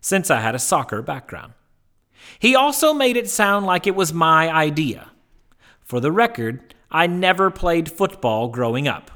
since 0.00 0.32
I 0.32 0.40
had 0.40 0.56
a 0.56 0.58
soccer 0.58 1.00
background. 1.00 1.52
He 2.40 2.56
also 2.56 2.92
made 2.92 3.16
it 3.16 3.30
sound 3.30 3.66
like 3.66 3.86
it 3.86 3.94
was 3.94 4.12
my 4.12 4.52
idea. 4.52 5.12
For 5.80 6.00
the 6.00 6.10
record, 6.10 6.74
I 6.90 7.06
never 7.06 7.52
played 7.52 7.88
football 7.88 8.48
growing 8.48 8.88
up. 8.88 9.12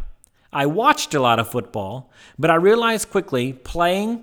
I 0.52 0.66
watched 0.66 1.12
a 1.12 1.20
lot 1.20 1.40
of 1.40 1.50
football, 1.50 2.12
but 2.38 2.52
I 2.52 2.54
realized 2.54 3.10
quickly 3.10 3.52
playing 3.52 4.22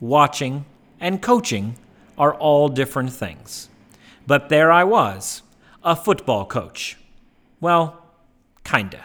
watching, 0.00 0.64
and 1.00 1.22
coaching 1.22 1.76
are 2.16 2.34
all 2.34 2.68
different 2.68 3.12
things. 3.12 3.68
But 4.26 4.48
there 4.48 4.72
I 4.72 4.84
was, 4.84 5.42
a 5.82 5.94
football 5.94 6.46
coach. 6.46 6.96
Well, 7.60 8.02
kinda. 8.64 9.04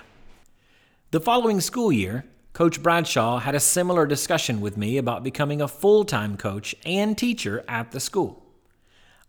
The 1.12 1.19
following 1.19 1.60
school 1.60 1.91
year, 1.91 2.25
Coach 2.53 2.84
Bradshaw 2.84 3.39
had 3.39 3.55
a 3.55 3.60
similar 3.60 4.05
discussion 4.05 4.60
with 4.60 4.75
me 4.75 4.98
about 4.98 5.24
becoming 5.24 5.62
a 5.62 5.67
full 5.67 6.03
time 6.03 6.38
coach 6.38 6.75
and 6.86 7.17
teacher 7.17 7.63
at 7.67 7.91
the 7.91 8.00
school. 8.00 8.46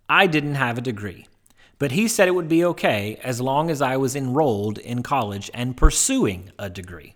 I 0.09 0.27
didn't 0.27 0.57
have 0.57 0.79
a 0.79 0.83
degree, 0.83 1.27
but 1.79 1.93
he 1.93 2.09
said 2.09 2.27
it 2.27 2.35
would 2.35 2.49
be 2.49 2.65
okay 2.65 3.19
as 3.23 3.41
long 3.41 3.71
as 3.71 3.81
I 3.81 3.97
was 3.97 4.17
enrolled 4.17 4.79
in 4.79 5.03
college 5.03 5.51
and 5.55 5.77
pursuing 5.77 6.51
a 6.59 6.69
degree. 6.69 7.15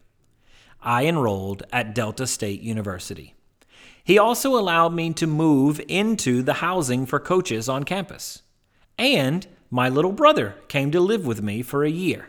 I 0.80 1.06
enrolled 1.06 1.64
at 1.72 1.94
Delta 1.94 2.26
State 2.26 2.60
University. 2.60 3.33
He 4.04 4.18
also 4.18 4.58
allowed 4.58 4.92
me 4.92 5.14
to 5.14 5.26
move 5.26 5.80
into 5.88 6.42
the 6.42 6.54
housing 6.54 7.06
for 7.06 7.18
coaches 7.18 7.68
on 7.70 7.84
campus. 7.84 8.42
And 8.98 9.46
my 9.70 9.88
little 9.88 10.12
brother 10.12 10.56
came 10.68 10.90
to 10.90 11.00
live 11.00 11.26
with 11.26 11.42
me 11.42 11.62
for 11.62 11.84
a 11.84 11.90
year. 11.90 12.28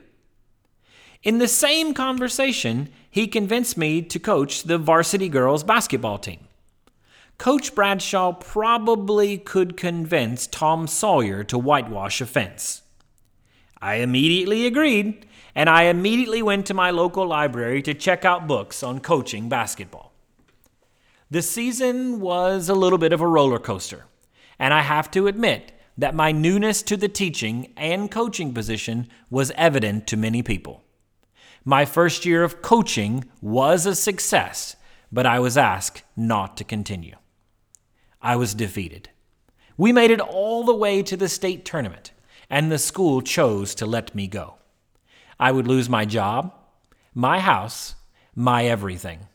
In 1.21 1.39
the 1.39 1.49
same 1.49 1.93
conversation, 1.93 2.89
he 3.09 3.27
convinced 3.27 3.77
me 3.77 4.01
to 4.03 4.19
coach 4.19 4.63
the 4.63 4.77
varsity 4.77 5.27
girls 5.27 5.63
basketball 5.63 6.17
team. 6.17 6.47
Coach 7.37 7.75
Bradshaw 7.75 8.31
probably 8.31 9.37
could 9.37 9.75
convince 9.75 10.47
Tom 10.47 10.87
Sawyer 10.87 11.43
to 11.43 11.57
whitewash 11.57 12.21
a 12.21 12.25
fence. 12.25 12.83
I 13.81 13.95
immediately 13.95 14.65
agreed, 14.65 15.25
and 15.53 15.69
I 15.69 15.83
immediately 15.83 16.41
went 16.41 16.65
to 16.67 16.73
my 16.73 16.91
local 16.91 17.27
library 17.27 17.81
to 17.81 17.93
check 17.93 18.23
out 18.23 18.47
books 18.47 18.81
on 18.83 19.01
coaching 19.01 19.49
basketball. 19.49 20.04
The 21.31 21.41
season 21.41 22.19
was 22.19 22.69
a 22.69 22.75
little 22.75 22.99
bit 22.99 23.11
of 23.11 23.19
a 23.19 23.27
roller 23.27 23.57
coaster, 23.57 24.05
and 24.59 24.71
I 24.75 24.81
have 24.81 25.09
to 25.11 25.25
admit 25.25 25.71
that 25.97 26.13
my 26.13 26.31
newness 26.31 26.83
to 26.83 26.95
the 26.95 27.09
teaching 27.09 27.73
and 27.75 28.11
coaching 28.11 28.53
position 28.53 29.07
was 29.31 29.51
evident 29.55 30.05
to 30.07 30.17
many 30.17 30.43
people. 30.43 30.83
My 31.63 31.83
first 31.83 32.27
year 32.27 32.43
of 32.43 32.61
coaching 32.61 33.25
was 33.41 33.87
a 33.87 33.95
success, 33.95 34.75
but 35.11 35.25
I 35.25 35.39
was 35.39 35.57
asked 35.57 36.03
not 36.15 36.57
to 36.57 36.63
continue. 36.63 37.15
I 38.21 38.35
was 38.35 38.53
defeated. 38.53 39.09
We 39.77 39.91
made 39.91 40.11
it 40.11 40.21
all 40.21 40.63
the 40.63 40.75
way 40.75 41.01
to 41.01 41.17
the 41.17 41.27
state 41.27 41.65
tournament, 41.65 42.11
and 42.51 42.71
the 42.71 42.77
school 42.77 43.21
chose 43.23 43.73
to 43.75 43.87
let 43.87 44.13
me 44.13 44.27
go. 44.27 44.57
I 45.39 45.51
would 45.51 45.65
lose 45.67 45.89
my 45.89 46.05
job, 46.05 46.53
my 47.15 47.39
house, 47.39 47.95
my 48.35 48.65
everything 48.65 49.27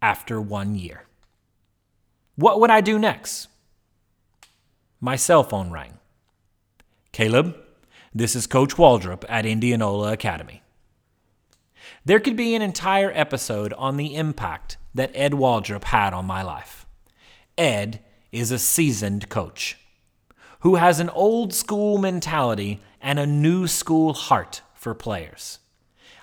after 0.00 0.40
one 0.40 0.74
year. 0.74 1.04
What 2.38 2.60
would 2.60 2.70
I 2.70 2.80
do 2.80 3.00
next? 3.00 3.48
My 5.00 5.16
cell 5.16 5.42
phone 5.42 5.72
rang. 5.72 5.98
Caleb, 7.10 7.56
this 8.14 8.36
is 8.36 8.46
Coach 8.46 8.76
Waldrop 8.76 9.24
at 9.28 9.44
Indianola 9.44 10.12
Academy. 10.12 10.62
There 12.04 12.20
could 12.20 12.36
be 12.36 12.54
an 12.54 12.62
entire 12.62 13.10
episode 13.12 13.72
on 13.72 13.96
the 13.96 14.14
impact 14.14 14.76
that 14.94 15.10
Ed 15.16 15.32
Waldrop 15.32 15.82
had 15.82 16.14
on 16.14 16.26
my 16.26 16.42
life. 16.42 16.86
Ed 17.58 18.04
is 18.30 18.52
a 18.52 18.58
seasoned 18.60 19.28
coach 19.28 19.76
who 20.60 20.76
has 20.76 21.00
an 21.00 21.10
old 21.10 21.52
school 21.52 21.98
mentality 21.98 22.80
and 23.00 23.18
a 23.18 23.26
new 23.26 23.66
school 23.66 24.12
heart 24.12 24.62
for 24.74 24.94
players. 24.94 25.58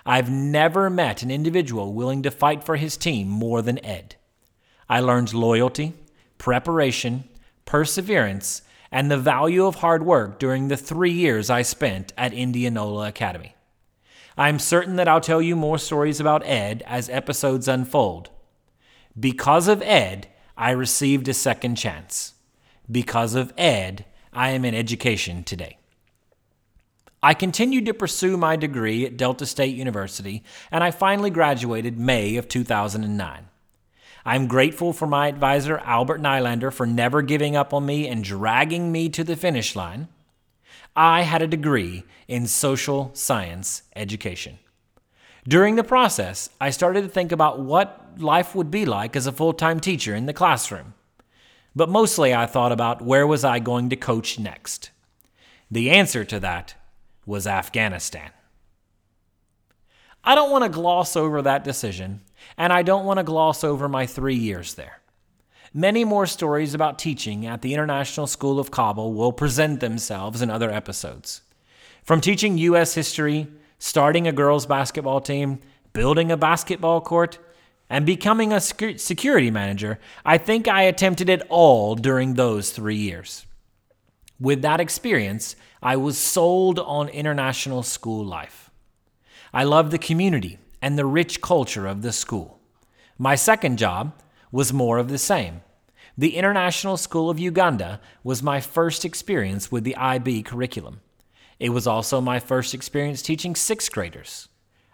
I've 0.06 0.30
never 0.30 0.88
met 0.88 1.22
an 1.22 1.30
individual 1.30 1.92
willing 1.92 2.22
to 2.22 2.30
fight 2.30 2.64
for 2.64 2.76
his 2.76 2.96
team 2.96 3.28
more 3.28 3.60
than 3.60 3.84
Ed. 3.84 4.16
I 4.88 5.00
learned 5.00 5.34
loyalty, 5.34 5.92
preparation, 6.38 7.24
perseverance, 7.64 8.62
and 8.90 9.10
the 9.10 9.18
value 9.18 9.66
of 9.66 9.76
hard 9.76 10.04
work 10.04 10.38
during 10.38 10.68
the 10.68 10.76
three 10.76 11.12
years 11.12 11.50
I 11.50 11.62
spent 11.62 12.12
at 12.16 12.32
Indianola 12.32 13.08
Academy. 13.08 13.54
I'm 14.38 14.58
certain 14.58 14.96
that 14.96 15.08
I'll 15.08 15.20
tell 15.20 15.40
you 15.40 15.56
more 15.56 15.78
stories 15.78 16.20
about 16.20 16.46
Ed 16.46 16.82
as 16.86 17.08
episodes 17.08 17.68
unfold. 17.68 18.30
Because 19.18 19.66
of 19.66 19.82
Ed, 19.82 20.28
I 20.56 20.70
received 20.70 21.26
a 21.28 21.34
second 21.34 21.76
chance. 21.76 22.34
Because 22.90 23.34
of 23.34 23.52
Ed, 23.56 24.04
I 24.32 24.50
am 24.50 24.64
in 24.64 24.74
education 24.74 25.42
today. 25.42 25.78
I 27.22 27.34
continued 27.34 27.86
to 27.86 27.94
pursue 27.94 28.36
my 28.36 28.56
degree 28.56 29.06
at 29.06 29.16
Delta 29.16 29.46
State 29.46 29.74
University, 29.74 30.44
and 30.70 30.84
I 30.84 30.90
finally 30.90 31.30
graduated 31.30 31.98
May 31.98 32.36
of 32.36 32.46
2009. 32.46 33.48
I'm 34.26 34.48
grateful 34.48 34.92
for 34.92 35.06
my 35.06 35.28
advisor, 35.28 35.78
Albert 35.78 36.20
Nylander, 36.20 36.72
for 36.72 36.84
never 36.84 37.22
giving 37.22 37.54
up 37.54 37.72
on 37.72 37.86
me 37.86 38.08
and 38.08 38.24
dragging 38.24 38.90
me 38.90 39.08
to 39.10 39.22
the 39.22 39.36
finish 39.36 39.76
line. 39.76 40.08
I 40.96 41.22
had 41.22 41.42
a 41.42 41.46
degree 41.46 42.02
in 42.26 42.48
social 42.48 43.12
science 43.14 43.84
education. 43.94 44.58
During 45.46 45.76
the 45.76 45.84
process, 45.84 46.50
I 46.60 46.70
started 46.70 47.02
to 47.02 47.08
think 47.08 47.30
about 47.30 47.60
what 47.60 48.14
life 48.18 48.52
would 48.56 48.68
be 48.68 48.84
like 48.84 49.14
as 49.14 49.28
a 49.28 49.32
full 49.32 49.52
time 49.52 49.78
teacher 49.78 50.12
in 50.12 50.26
the 50.26 50.32
classroom. 50.32 50.94
But 51.76 51.88
mostly 51.88 52.34
I 52.34 52.46
thought 52.46 52.72
about 52.72 53.02
where 53.02 53.28
was 53.28 53.44
I 53.44 53.60
going 53.60 53.90
to 53.90 53.96
coach 53.96 54.40
next. 54.40 54.90
The 55.70 55.88
answer 55.90 56.24
to 56.24 56.40
that 56.40 56.74
was 57.26 57.46
Afghanistan. 57.46 58.32
I 60.24 60.34
don't 60.34 60.50
want 60.50 60.64
to 60.64 60.68
gloss 60.68 61.14
over 61.14 61.42
that 61.42 61.62
decision, 61.62 62.22
and 62.56 62.72
I 62.72 62.82
don't 62.82 63.04
want 63.04 63.18
to 63.18 63.24
gloss 63.24 63.64
over 63.64 63.88
my 63.88 64.06
three 64.06 64.34
years 64.34 64.74
there. 64.74 65.00
Many 65.74 66.04
more 66.04 66.26
stories 66.26 66.74
about 66.74 66.98
teaching 66.98 67.46
at 67.46 67.62
the 67.62 67.74
International 67.74 68.26
School 68.26 68.58
of 68.58 68.70
Kabul 68.70 69.12
will 69.12 69.32
present 69.32 69.80
themselves 69.80 70.40
in 70.40 70.50
other 70.50 70.70
episodes. 70.70 71.42
From 72.02 72.20
teaching 72.20 72.56
U.S. 72.58 72.94
history 72.94 73.48
starting 73.78 74.26
a 74.26 74.32
girls' 74.32 74.66
basketball 74.66 75.20
team, 75.20 75.60
building 75.92 76.30
a 76.30 76.36
basketball 76.36 77.00
court, 77.00 77.38
and 77.88 78.04
becoming 78.04 78.52
a 78.52 78.60
security 78.60 79.50
manager, 79.50 79.98
I 80.24 80.38
think 80.38 80.66
I 80.66 80.82
attempted 80.82 81.28
it 81.28 81.42
all 81.48 81.94
during 81.94 82.34
those 82.34 82.70
three 82.70 82.96
years. 82.96 83.46
With 84.40 84.62
that 84.62 84.80
experience, 84.80 85.56
I 85.82 85.96
was 85.96 86.18
sold 86.18 86.78
on 86.78 87.08
international 87.08 87.82
school 87.82 88.24
life. 88.24 88.70
I 89.52 89.64
loved 89.64 89.92
the 89.92 89.98
community 89.98 90.58
and 90.80 90.98
the 90.98 91.06
rich 91.06 91.40
culture 91.40 91.86
of 91.86 92.02
the 92.02 92.12
school. 92.12 92.60
My 93.18 93.34
second 93.34 93.78
job 93.78 94.12
was 94.52 94.72
more 94.72 94.98
of 94.98 95.08
the 95.08 95.18
same. 95.18 95.62
The 96.18 96.36
International 96.36 96.96
School 96.96 97.28
of 97.28 97.38
Uganda 97.38 98.00
was 98.24 98.42
my 98.42 98.60
first 98.60 99.04
experience 99.04 99.70
with 99.70 99.84
the 99.84 99.96
IB 99.96 100.42
curriculum. 100.42 101.00
It 101.58 101.70
was 101.70 101.86
also 101.86 102.20
my 102.20 102.38
first 102.38 102.74
experience 102.74 103.22
teaching 103.22 103.54
sixth 103.54 103.90
graders. 103.92 104.48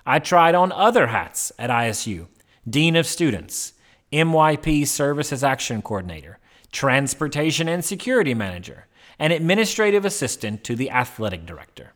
I 0.05 0.18
tried 0.18 0.55
on 0.55 0.73
other 0.73 1.09
hats 1.09 1.53
at 1.59 1.71
ISU 1.71 2.27
Dean 2.68 2.97
of 2.97 3.07
Students, 3.07 3.73
MYP 4.12 4.87
Service 4.87 5.33
as 5.33 5.42
Action 5.42 5.83
Coordinator, 5.83 6.38
Transportation 6.71 7.68
and 7.68 7.85
Security 7.85 8.35
Manager, 8.35 8.87
and 9.18 9.33
Administrative 9.33 10.05
Assistant 10.05 10.64
to 10.64 10.77
the 10.77 10.90
Athletic 10.90 11.47
Director. 11.47 11.91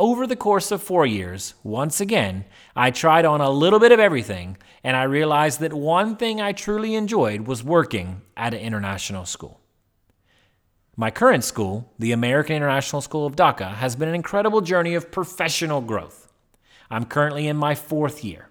Over 0.00 0.26
the 0.26 0.34
course 0.34 0.70
of 0.70 0.82
four 0.82 1.04
years, 1.04 1.52
once 1.62 2.00
again, 2.00 2.46
I 2.74 2.90
tried 2.90 3.26
on 3.26 3.42
a 3.42 3.50
little 3.50 3.78
bit 3.78 3.92
of 3.92 4.00
everything, 4.00 4.56
and 4.82 4.96
I 4.96 5.02
realized 5.02 5.60
that 5.60 5.74
one 5.74 6.16
thing 6.16 6.40
I 6.40 6.52
truly 6.52 6.94
enjoyed 6.94 7.42
was 7.42 7.62
working 7.62 8.22
at 8.34 8.54
an 8.54 8.60
international 8.60 9.26
school. 9.26 9.60
My 10.96 11.10
current 11.10 11.44
school, 11.44 11.92
the 11.98 12.12
American 12.12 12.56
International 12.56 13.02
School 13.02 13.26
of 13.26 13.36
Dhaka, 13.36 13.74
has 13.74 13.94
been 13.94 14.08
an 14.08 14.14
incredible 14.14 14.62
journey 14.62 14.94
of 14.94 15.10
professional 15.10 15.82
growth. 15.82 16.32
I'm 16.90 17.04
currently 17.04 17.46
in 17.46 17.58
my 17.58 17.74
fourth 17.74 18.24
year. 18.24 18.48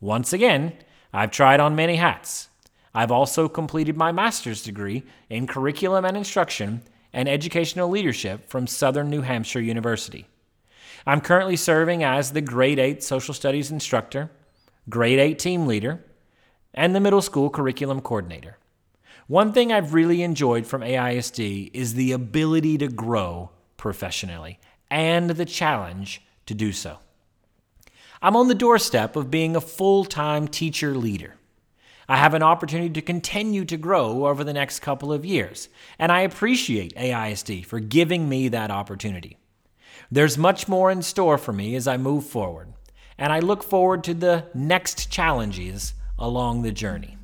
Once 0.00 0.32
again, 0.32 0.74
I've 1.12 1.32
tried 1.32 1.58
on 1.58 1.74
many 1.74 1.96
hats. 1.96 2.50
I've 2.94 3.10
also 3.10 3.48
completed 3.48 3.96
my 3.96 4.12
master's 4.12 4.62
degree 4.62 5.02
in 5.28 5.48
curriculum 5.48 6.04
and 6.04 6.16
instruction 6.16 6.82
and 7.12 7.28
educational 7.28 7.88
leadership 7.90 8.48
from 8.48 8.68
Southern 8.68 9.10
New 9.10 9.22
Hampshire 9.22 9.60
University. 9.60 10.28
I'm 11.06 11.20
currently 11.20 11.56
serving 11.56 12.02
as 12.02 12.32
the 12.32 12.40
grade 12.40 12.78
8 12.78 13.02
social 13.02 13.34
studies 13.34 13.70
instructor, 13.70 14.30
grade 14.88 15.18
8 15.18 15.38
team 15.38 15.66
leader, 15.66 16.04
and 16.72 16.94
the 16.94 17.00
middle 17.00 17.22
school 17.22 17.50
curriculum 17.50 18.00
coordinator. 18.00 18.58
One 19.26 19.52
thing 19.52 19.72
I've 19.72 19.94
really 19.94 20.22
enjoyed 20.22 20.66
from 20.66 20.82
AISD 20.82 21.70
is 21.72 21.94
the 21.94 22.12
ability 22.12 22.78
to 22.78 22.88
grow 22.88 23.50
professionally 23.76 24.58
and 24.90 25.30
the 25.30 25.44
challenge 25.44 26.22
to 26.46 26.54
do 26.54 26.72
so. 26.72 26.98
I'm 28.22 28.36
on 28.36 28.48
the 28.48 28.54
doorstep 28.54 29.16
of 29.16 29.30
being 29.30 29.56
a 29.56 29.60
full 29.60 30.04
time 30.04 30.48
teacher 30.48 30.94
leader. 30.94 31.34
I 32.08 32.16
have 32.16 32.34
an 32.34 32.42
opportunity 32.42 32.90
to 32.90 33.02
continue 33.02 33.64
to 33.66 33.76
grow 33.76 34.26
over 34.26 34.44
the 34.44 34.52
next 34.52 34.80
couple 34.80 35.12
of 35.12 35.24
years, 35.24 35.68
and 35.98 36.12
I 36.12 36.20
appreciate 36.20 36.94
AISD 36.96 37.64
for 37.64 37.80
giving 37.80 38.28
me 38.28 38.48
that 38.48 38.70
opportunity. 38.70 39.38
There's 40.10 40.38
much 40.38 40.68
more 40.68 40.90
in 40.90 41.02
store 41.02 41.38
for 41.38 41.52
me 41.52 41.74
as 41.76 41.88
I 41.88 41.96
move 41.96 42.26
forward, 42.26 42.72
and 43.18 43.32
I 43.32 43.40
look 43.40 43.62
forward 43.62 44.04
to 44.04 44.14
the 44.14 44.46
next 44.54 45.10
challenges 45.10 45.94
along 46.18 46.62
the 46.62 46.72
journey. 46.72 47.16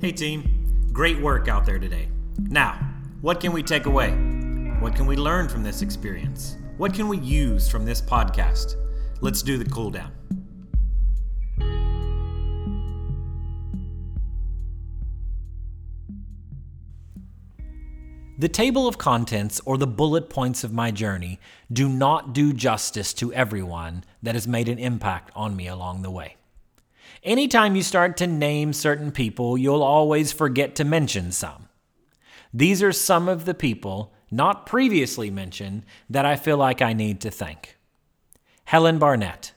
Hey, 0.00 0.12
team. 0.12 0.88
Great 0.92 1.20
work 1.20 1.48
out 1.48 1.66
there 1.66 1.78
today. 1.78 2.08
Now, 2.38 2.74
what 3.22 3.40
can 3.40 3.52
we 3.52 3.62
take 3.62 3.86
away? 3.86 4.10
What 4.80 4.94
can 4.94 5.06
we 5.06 5.16
learn 5.16 5.48
from 5.48 5.62
this 5.62 5.82
experience? 5.82 6.56
What 6.76 6.92
can 6.92 7.08
we 7.08 7.18
use 7.18 7.68
from 7.68 7.84
this 7.84 8.00
podcast? 8.00 8.76
Let's 9.20 9.42
do 9.42 9.56
the 9.56 9.64
cool 9.64 9.90
down. 9.90 10.12
The 18.38 18.48
table 18.50 18.86
of 18.86 18.98
contents 18.98 19.62
or 19.64 19.78
the 19.78 19.86
bullet 19.86 20.28
points 20.28 20.62
of 20.62 20.70
my 20.70 20.90
journey 20.90 21.40
do 21.72 21.88
not 21.88 22.34
do 22.34 22.52
justice 22.52 23.14
to 23.14 23.32
everyone 23.32 24.04
that 24.22 24.34
has 24.34 24.46
made 24.46 24.68
an 24.68 24.78
impact 24.78 25.30
on 25.34 25.56
me 25.56 25.66
along 25.66 26.02
the 26.02 26.10
way. 26.10 26.36
Anytime 27.22 27.74
you 27.76 27.82
start 27.82 28.18
to 28.18 28.26
name 28.26 28.74
certain 28.74 29.10
people, 29.10 29.56
you'll 29.56 29.82
always 29.82 30.32
forget 30.32 30.74
to 30.74 30.84
mention 30.84 31.32
some. 31.32 31.70
These 32.52 32.82
are 32.82 32.92
some 32.92 33.26
of 33.26 33.46
the 33.46 33.54
people 33.54 34.12
not 34.30 34.66
previously 34.66 35.30
mentioned 35.30 35.86
that 36.10 36.26
I 36.26 36.36
feel 36.36 36.58
like 36.58 36.82
I 36.82 36.92
need 36.92 37.22
to 37.22 37.30
thank. 37.30 37.78
Helen 38.64 38.98
Barnett. 38.98 39.52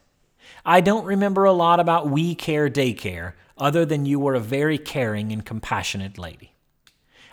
I 0.66 0.80
don't 0.80 1.06
remember 1.06 1.44
a 1.44 1.52
lot 1.52 1.82
about 1.82 2.10
We 2.10 2.34
Care 2.34 2.70
Daycare 2.70 3.34
other 3.58 3.84
than 3.84 4.06
you 4.06 4.20
were 4.20 4.36
a 4.36 4.40
very 4.40 4.78
caring 4.78 5.34
and 5.34 5.46
compassionate 5.46 6.18
lady. 6.18 6.54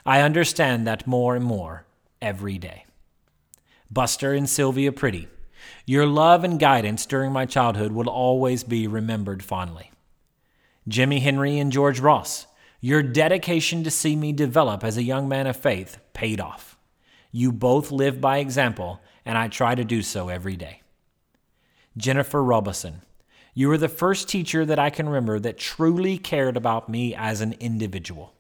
I 0.07 0.21
understand 0.21 0.87
that 0.87 1.09
more 1.09 1.35
and 1.35 1.45
more 1.45 1.85
every 2.23 2.59
day. 2.59 2.87
Buster 3.91 4.33
and 4.33 4.49
Sylvia 4.49 4.93
Pretty. 4.93 5.27
Your 5.85 6.07
love 6.07 6.45
and 6.45 6.61
guidance 6.61 7.07
during 7.07 7.33
my 7.33 7.45
childhood 7.45 7.91
will 7.91 8.09
always 8.09 8.63
be 8.63 8.87
remembered 8.87 9.43
fondly. 9.43 9.91
Jimmy 10.87 11.19
Henry 11.19 11.59
and 11.59 11.73
George 11.73 11.99
Ross. 11.99 12.47
Your 12.81 13.03
dedication 13.03 13.83
to 13.83 13.91
see 13.91 14.15
me 14.15 14.33
develop 14.33 14.85
as 14.85 14.97
a 14.97 15.03
young 15.03 15.29
man 15.29 15.49
of 15.49 15.57
faith 15.57 15.99
paid 16.13 16.41
off. 16.41 16.79
You 17.33 17.51
both 17.51 17.91
live 17.91 18.21
by 18.21 18.39
example, 18.39 19.01
and 19.25 19.37
I 19.37 19.49
try 19.49 19.75
to 19.75 19.85
do 19.85 20.03
so 20.03 20.29
every 20.29 20.55
day. 20.55 20.83
Jennifer 21.97 22.45
Robeson. 22.45 23.03
You 23.55 23.67
were 23.69 23.79
the 23.79 23.89
first 23.89 24.29
teacher 24.29 24.65
that 24.67 24.79
I 24.79 24.91
can 24.91 25.09
remember 25.09 25.41
that 25.41 25.59
truly 25.59 26.17
cared 26.17 26.57
about 26.57 26.89
me 26.89 27.13
as 27.13 27.41
an 27.41 27.55
individual. 27.59 28.36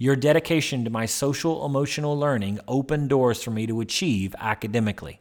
Your 0.00 0.14
dedication 0.14 0.84
to 0.84 0.90
my 0.90 1.06
social 1.06 1.66
emotional 1.66 2.16
learning 2.16 2.60
opened 2.68 3.08
doors 3.08 3.42
for 3.42 3.50
me 3.50 3.66
to 3.66 3.80
achieve 3.80 4.32
academically. 4.38 5.20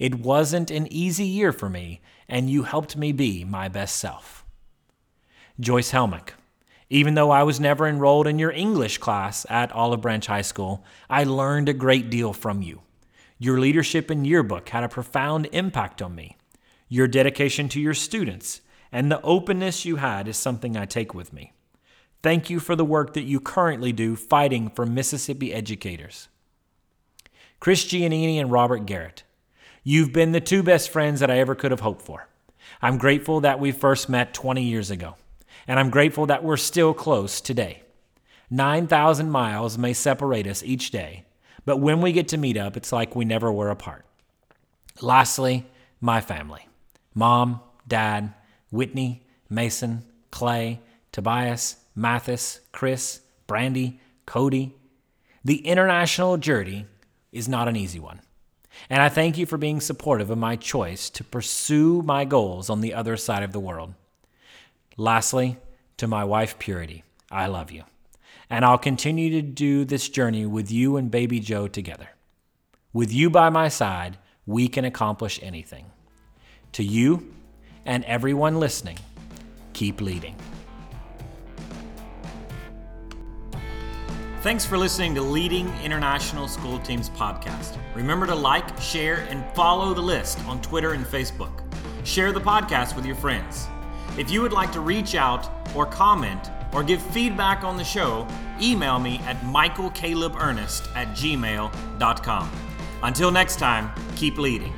It 0.00 0.16
wasn't 0.16 0.72
an 0.72 0.92
easy 0.92 1.24
year 1.24 1.52
for 1.52 1.68
me, 1.68 2.00
and 2.28 2.50
you 2.50 2.64
helped 2.64 2.96
me 2.96 3.12
be 3.12 3.44
my 3.44 3.68
best 3.68 3.96
self. 3.96 4.44
Joyce 5.60 5.92
Helmick. 5.92 6.30
Even 6.90 7.14
though 7.14 7.30
I 7.30 7.44
was 7.44 7.60
never 7.60 7.86
enrolled 7.86 8.26
in 8.26 8.40
your 8.40 8.50
English 8.50 8.98
class 8.98 9.46
at 9.48 9.70
Olive 9.70 10.00
Branch 10.00 10.26
High 10.26 10.42
School, 10.42 10.84
I 11.08 11.22
learned 11.22 11.68
a 11.68 11.72
great 11.72 12.10
deal 12.10 12.32
from 12.32 12.60
you. 12.60 12.82
Your 13.38 13.60
leadership 13.60 14.10
in 14.10 14.24
yearbook 14.24 14.68
had 14.70 14.82
a 14.82 14.88
profound 14.88 15.48
impact 15.52 16.02
on 16.02 16.14
me. 16.14 16.36
Your 16.88 17.06
dedication 17.06 17.68
to 17.70 17.80
your 17.80 17.94
students 17.94 18.62
and 18.90 19.10
the 19.10 19.22
openness 19.22 19.84
you 19.84 19.96
had 19.96 20.26
is 20.26 20.36
something 20.36 20.76
I 20.76 20.86
take 20.86 21.14
with 21.14 21.32
me. 21.32 21.52
Thank 22.22 22.50
you 22.50 22.60
for 22.60 22.76
the 22.76 22.84
work 22.84 23.14
that 23.14 23.22
you 23.22 23.40
currently 23.40 23.92
do 23.92 24.14
fighting 24.16 24.70
for 24.70 24.86
Mississippi 24.86 25.52
educators. 25.52 26.28
Chris 27.58 27.84
Giannini 27.84 28.36
and 28.36 28.50
Robert 28.50 28.86
Garrett. 28.86 29.24
You've 29.84 30.12
been 30.12 30.32
the 30.32 30.40
two 30.40 30.62
best 30.62 30.90
friends 30.90 31.20
that 31.20 31.30
I 31.30 31.38
ever 31.38 31.54
could 31.54 31.70
have 31.72 31.80
hoped 31.80 32.02
for. 32.02 32.28
I'm 32.80 32.98
grateful 32.98 33.40
that 33.40 33.58
we 33.58 33.72
first 33.72 34.08
met 34.08 34.34
20 34.34 34.62
years 34.62 34.90
ago 34.90 35.16
and 35.66 35.78
I'm 35.78 35.90
grateful 35.90 36.26
that 36.26 36.44
we're 36.44 36.56
still 36.56 36.94
close 36.94 37.40
today. 37.40 37.82
9,000 38.50 39.30
miles 39.30 39.78
may 39.78 39.92
separate 39.92 40.46
us 40.46 40.62
each 40.62 40.90
day, 40.90 41.24
but 41.64 41.78
when 41.78 42.00
we 42.00 42.12
get 42.12 42.28
to 42.28 42.36
meet 42.36 42.56
up, 42.56 42.76
it's 42.76 42.92
like 42.92 43.16
we 43.16 43.24
never 43.24 43.50
were 43.50 43.70
apart. 43.70 44.04
Lastly, 45.00 45.66
my 46.00 46.20
family 46.20 46.68
mom, 47.14 47.60
dad, 47.86 48.32
Whitney, 48.70 49.22
Mason, 49.48 50.02
Clay, 50.30 50.80
Tobias, 51.12 51.76
Mathis, 51.94 52.60
Chris, 52.72 53.20
Brandy, 53.46 54.00
Cody. 54.26 54.74
The 55.44 55.66
international 55.66 56.36
journey 56.36 56.86
is 57.32 57.48
not 57.48 57.68
an 57.68 57.76
easy 57.76 57.98
one. 57.98 58.20
And 58.88 59.02
I 59.02 59.08
thank 59.08 59.36
you 59.36 59.46
for 59.46 59.58
being 59.58 59.80
supportive 59.80 60.30
of 60.30 60.38
my 60.38 60.56
choice 60.56 61.10
to 61.10 61.24
pursue 61.24 62.02
my 62.02 62.24
goals 62.24 62.70
on 62.70 62.80
the 62.80 62.94
other 62.94 63.16
side 63.16 63.42
of 63.42 63.52
the 63.52 63.60
world. 63.60 63.94
Lastly, 64.96 65.56
to 65.98 66.06
my 66.06 66.24
wife, 66.24 66.58
Purity, 66.58 67.04
I 67.30 67.46
love 67.46 67.70
you. 67.70 67.84
And 68.48 68.64
I'll 68.64 68.78
continue 68.78 69.30
to 69.30 69.42
do 69.42 69.84
this 69.84 70.08
journey 70.08 70.46
with 70.46 70.70
you 70.70 70.96
and 70.96 71.10
baby 71.10 71.40
Joe 71.40 71.68
together. 71.68 72.10
With 72.92 73.12
you 73.12 73.30
by 73.30 73.48
my 73.48 73.68
side, 73.68 74.18
we 74.46 74.68
can 74.68 74.84
accomplish 74.84 75.40
anything. 75.42 75.86
To 76.72 76.82
you 76.82 77.34
and 77.86 78.04
everyone 78.04 78.60
listening, 78.60 78.98
keep 79.72 80.00
leading. 80.00 80.36
Thanks 84.42 84.64
for 84.64 84.76
listening 84.76 85.14
to 85.14 85.22
Leading 85.22 85.68
International 85.84 86.48
School 86.48 86.80
Teams 86.80 87.08
podcast. 87.08 87.78
Remember 87.94 88.26
to 88.26 88.34
like, 88.34 88.76
share, 88.80 89.18
and 89.30 89.44
follow 89.54 89.94
the 89.94 90.00
list 90.00 90.44
on 90.46 90.60
Twitter 90.60 90.94
and 90.94 91.06
Facebook. 91.06 91.62
Share 92.04 92.32
the 92.32 92.40
podcast 92.40 92.96
with 92.96 93.06
your 93.06 93.14
friends. 93.14 93.68
If 94.18 94.32
you 94.32 94.42
would 94.42 94.52
like 94.52 94.72
to 94.72 94.80
reach 94.80 95.14
out 95.14 95.48
or 95.76 95.86
comment 95.86 96.50
or 96.72 96.82
give 96.82 97.00
feedback 97.00 97.62
on 97.62 97.76
the 97.76 97.84
show, 97.84 98.26
email 98.60 98.98
me 98.98 99.18
at 99.26 99.40
michaelcalebernest 99.42 100.88
at 100.96 101.06
gmail.com. 101.16 102.50
Until 103.04 103.30
next 103.30 103.60
time, 103.60 103.92
keep 104.16 104.38
leading. 104.38 104.74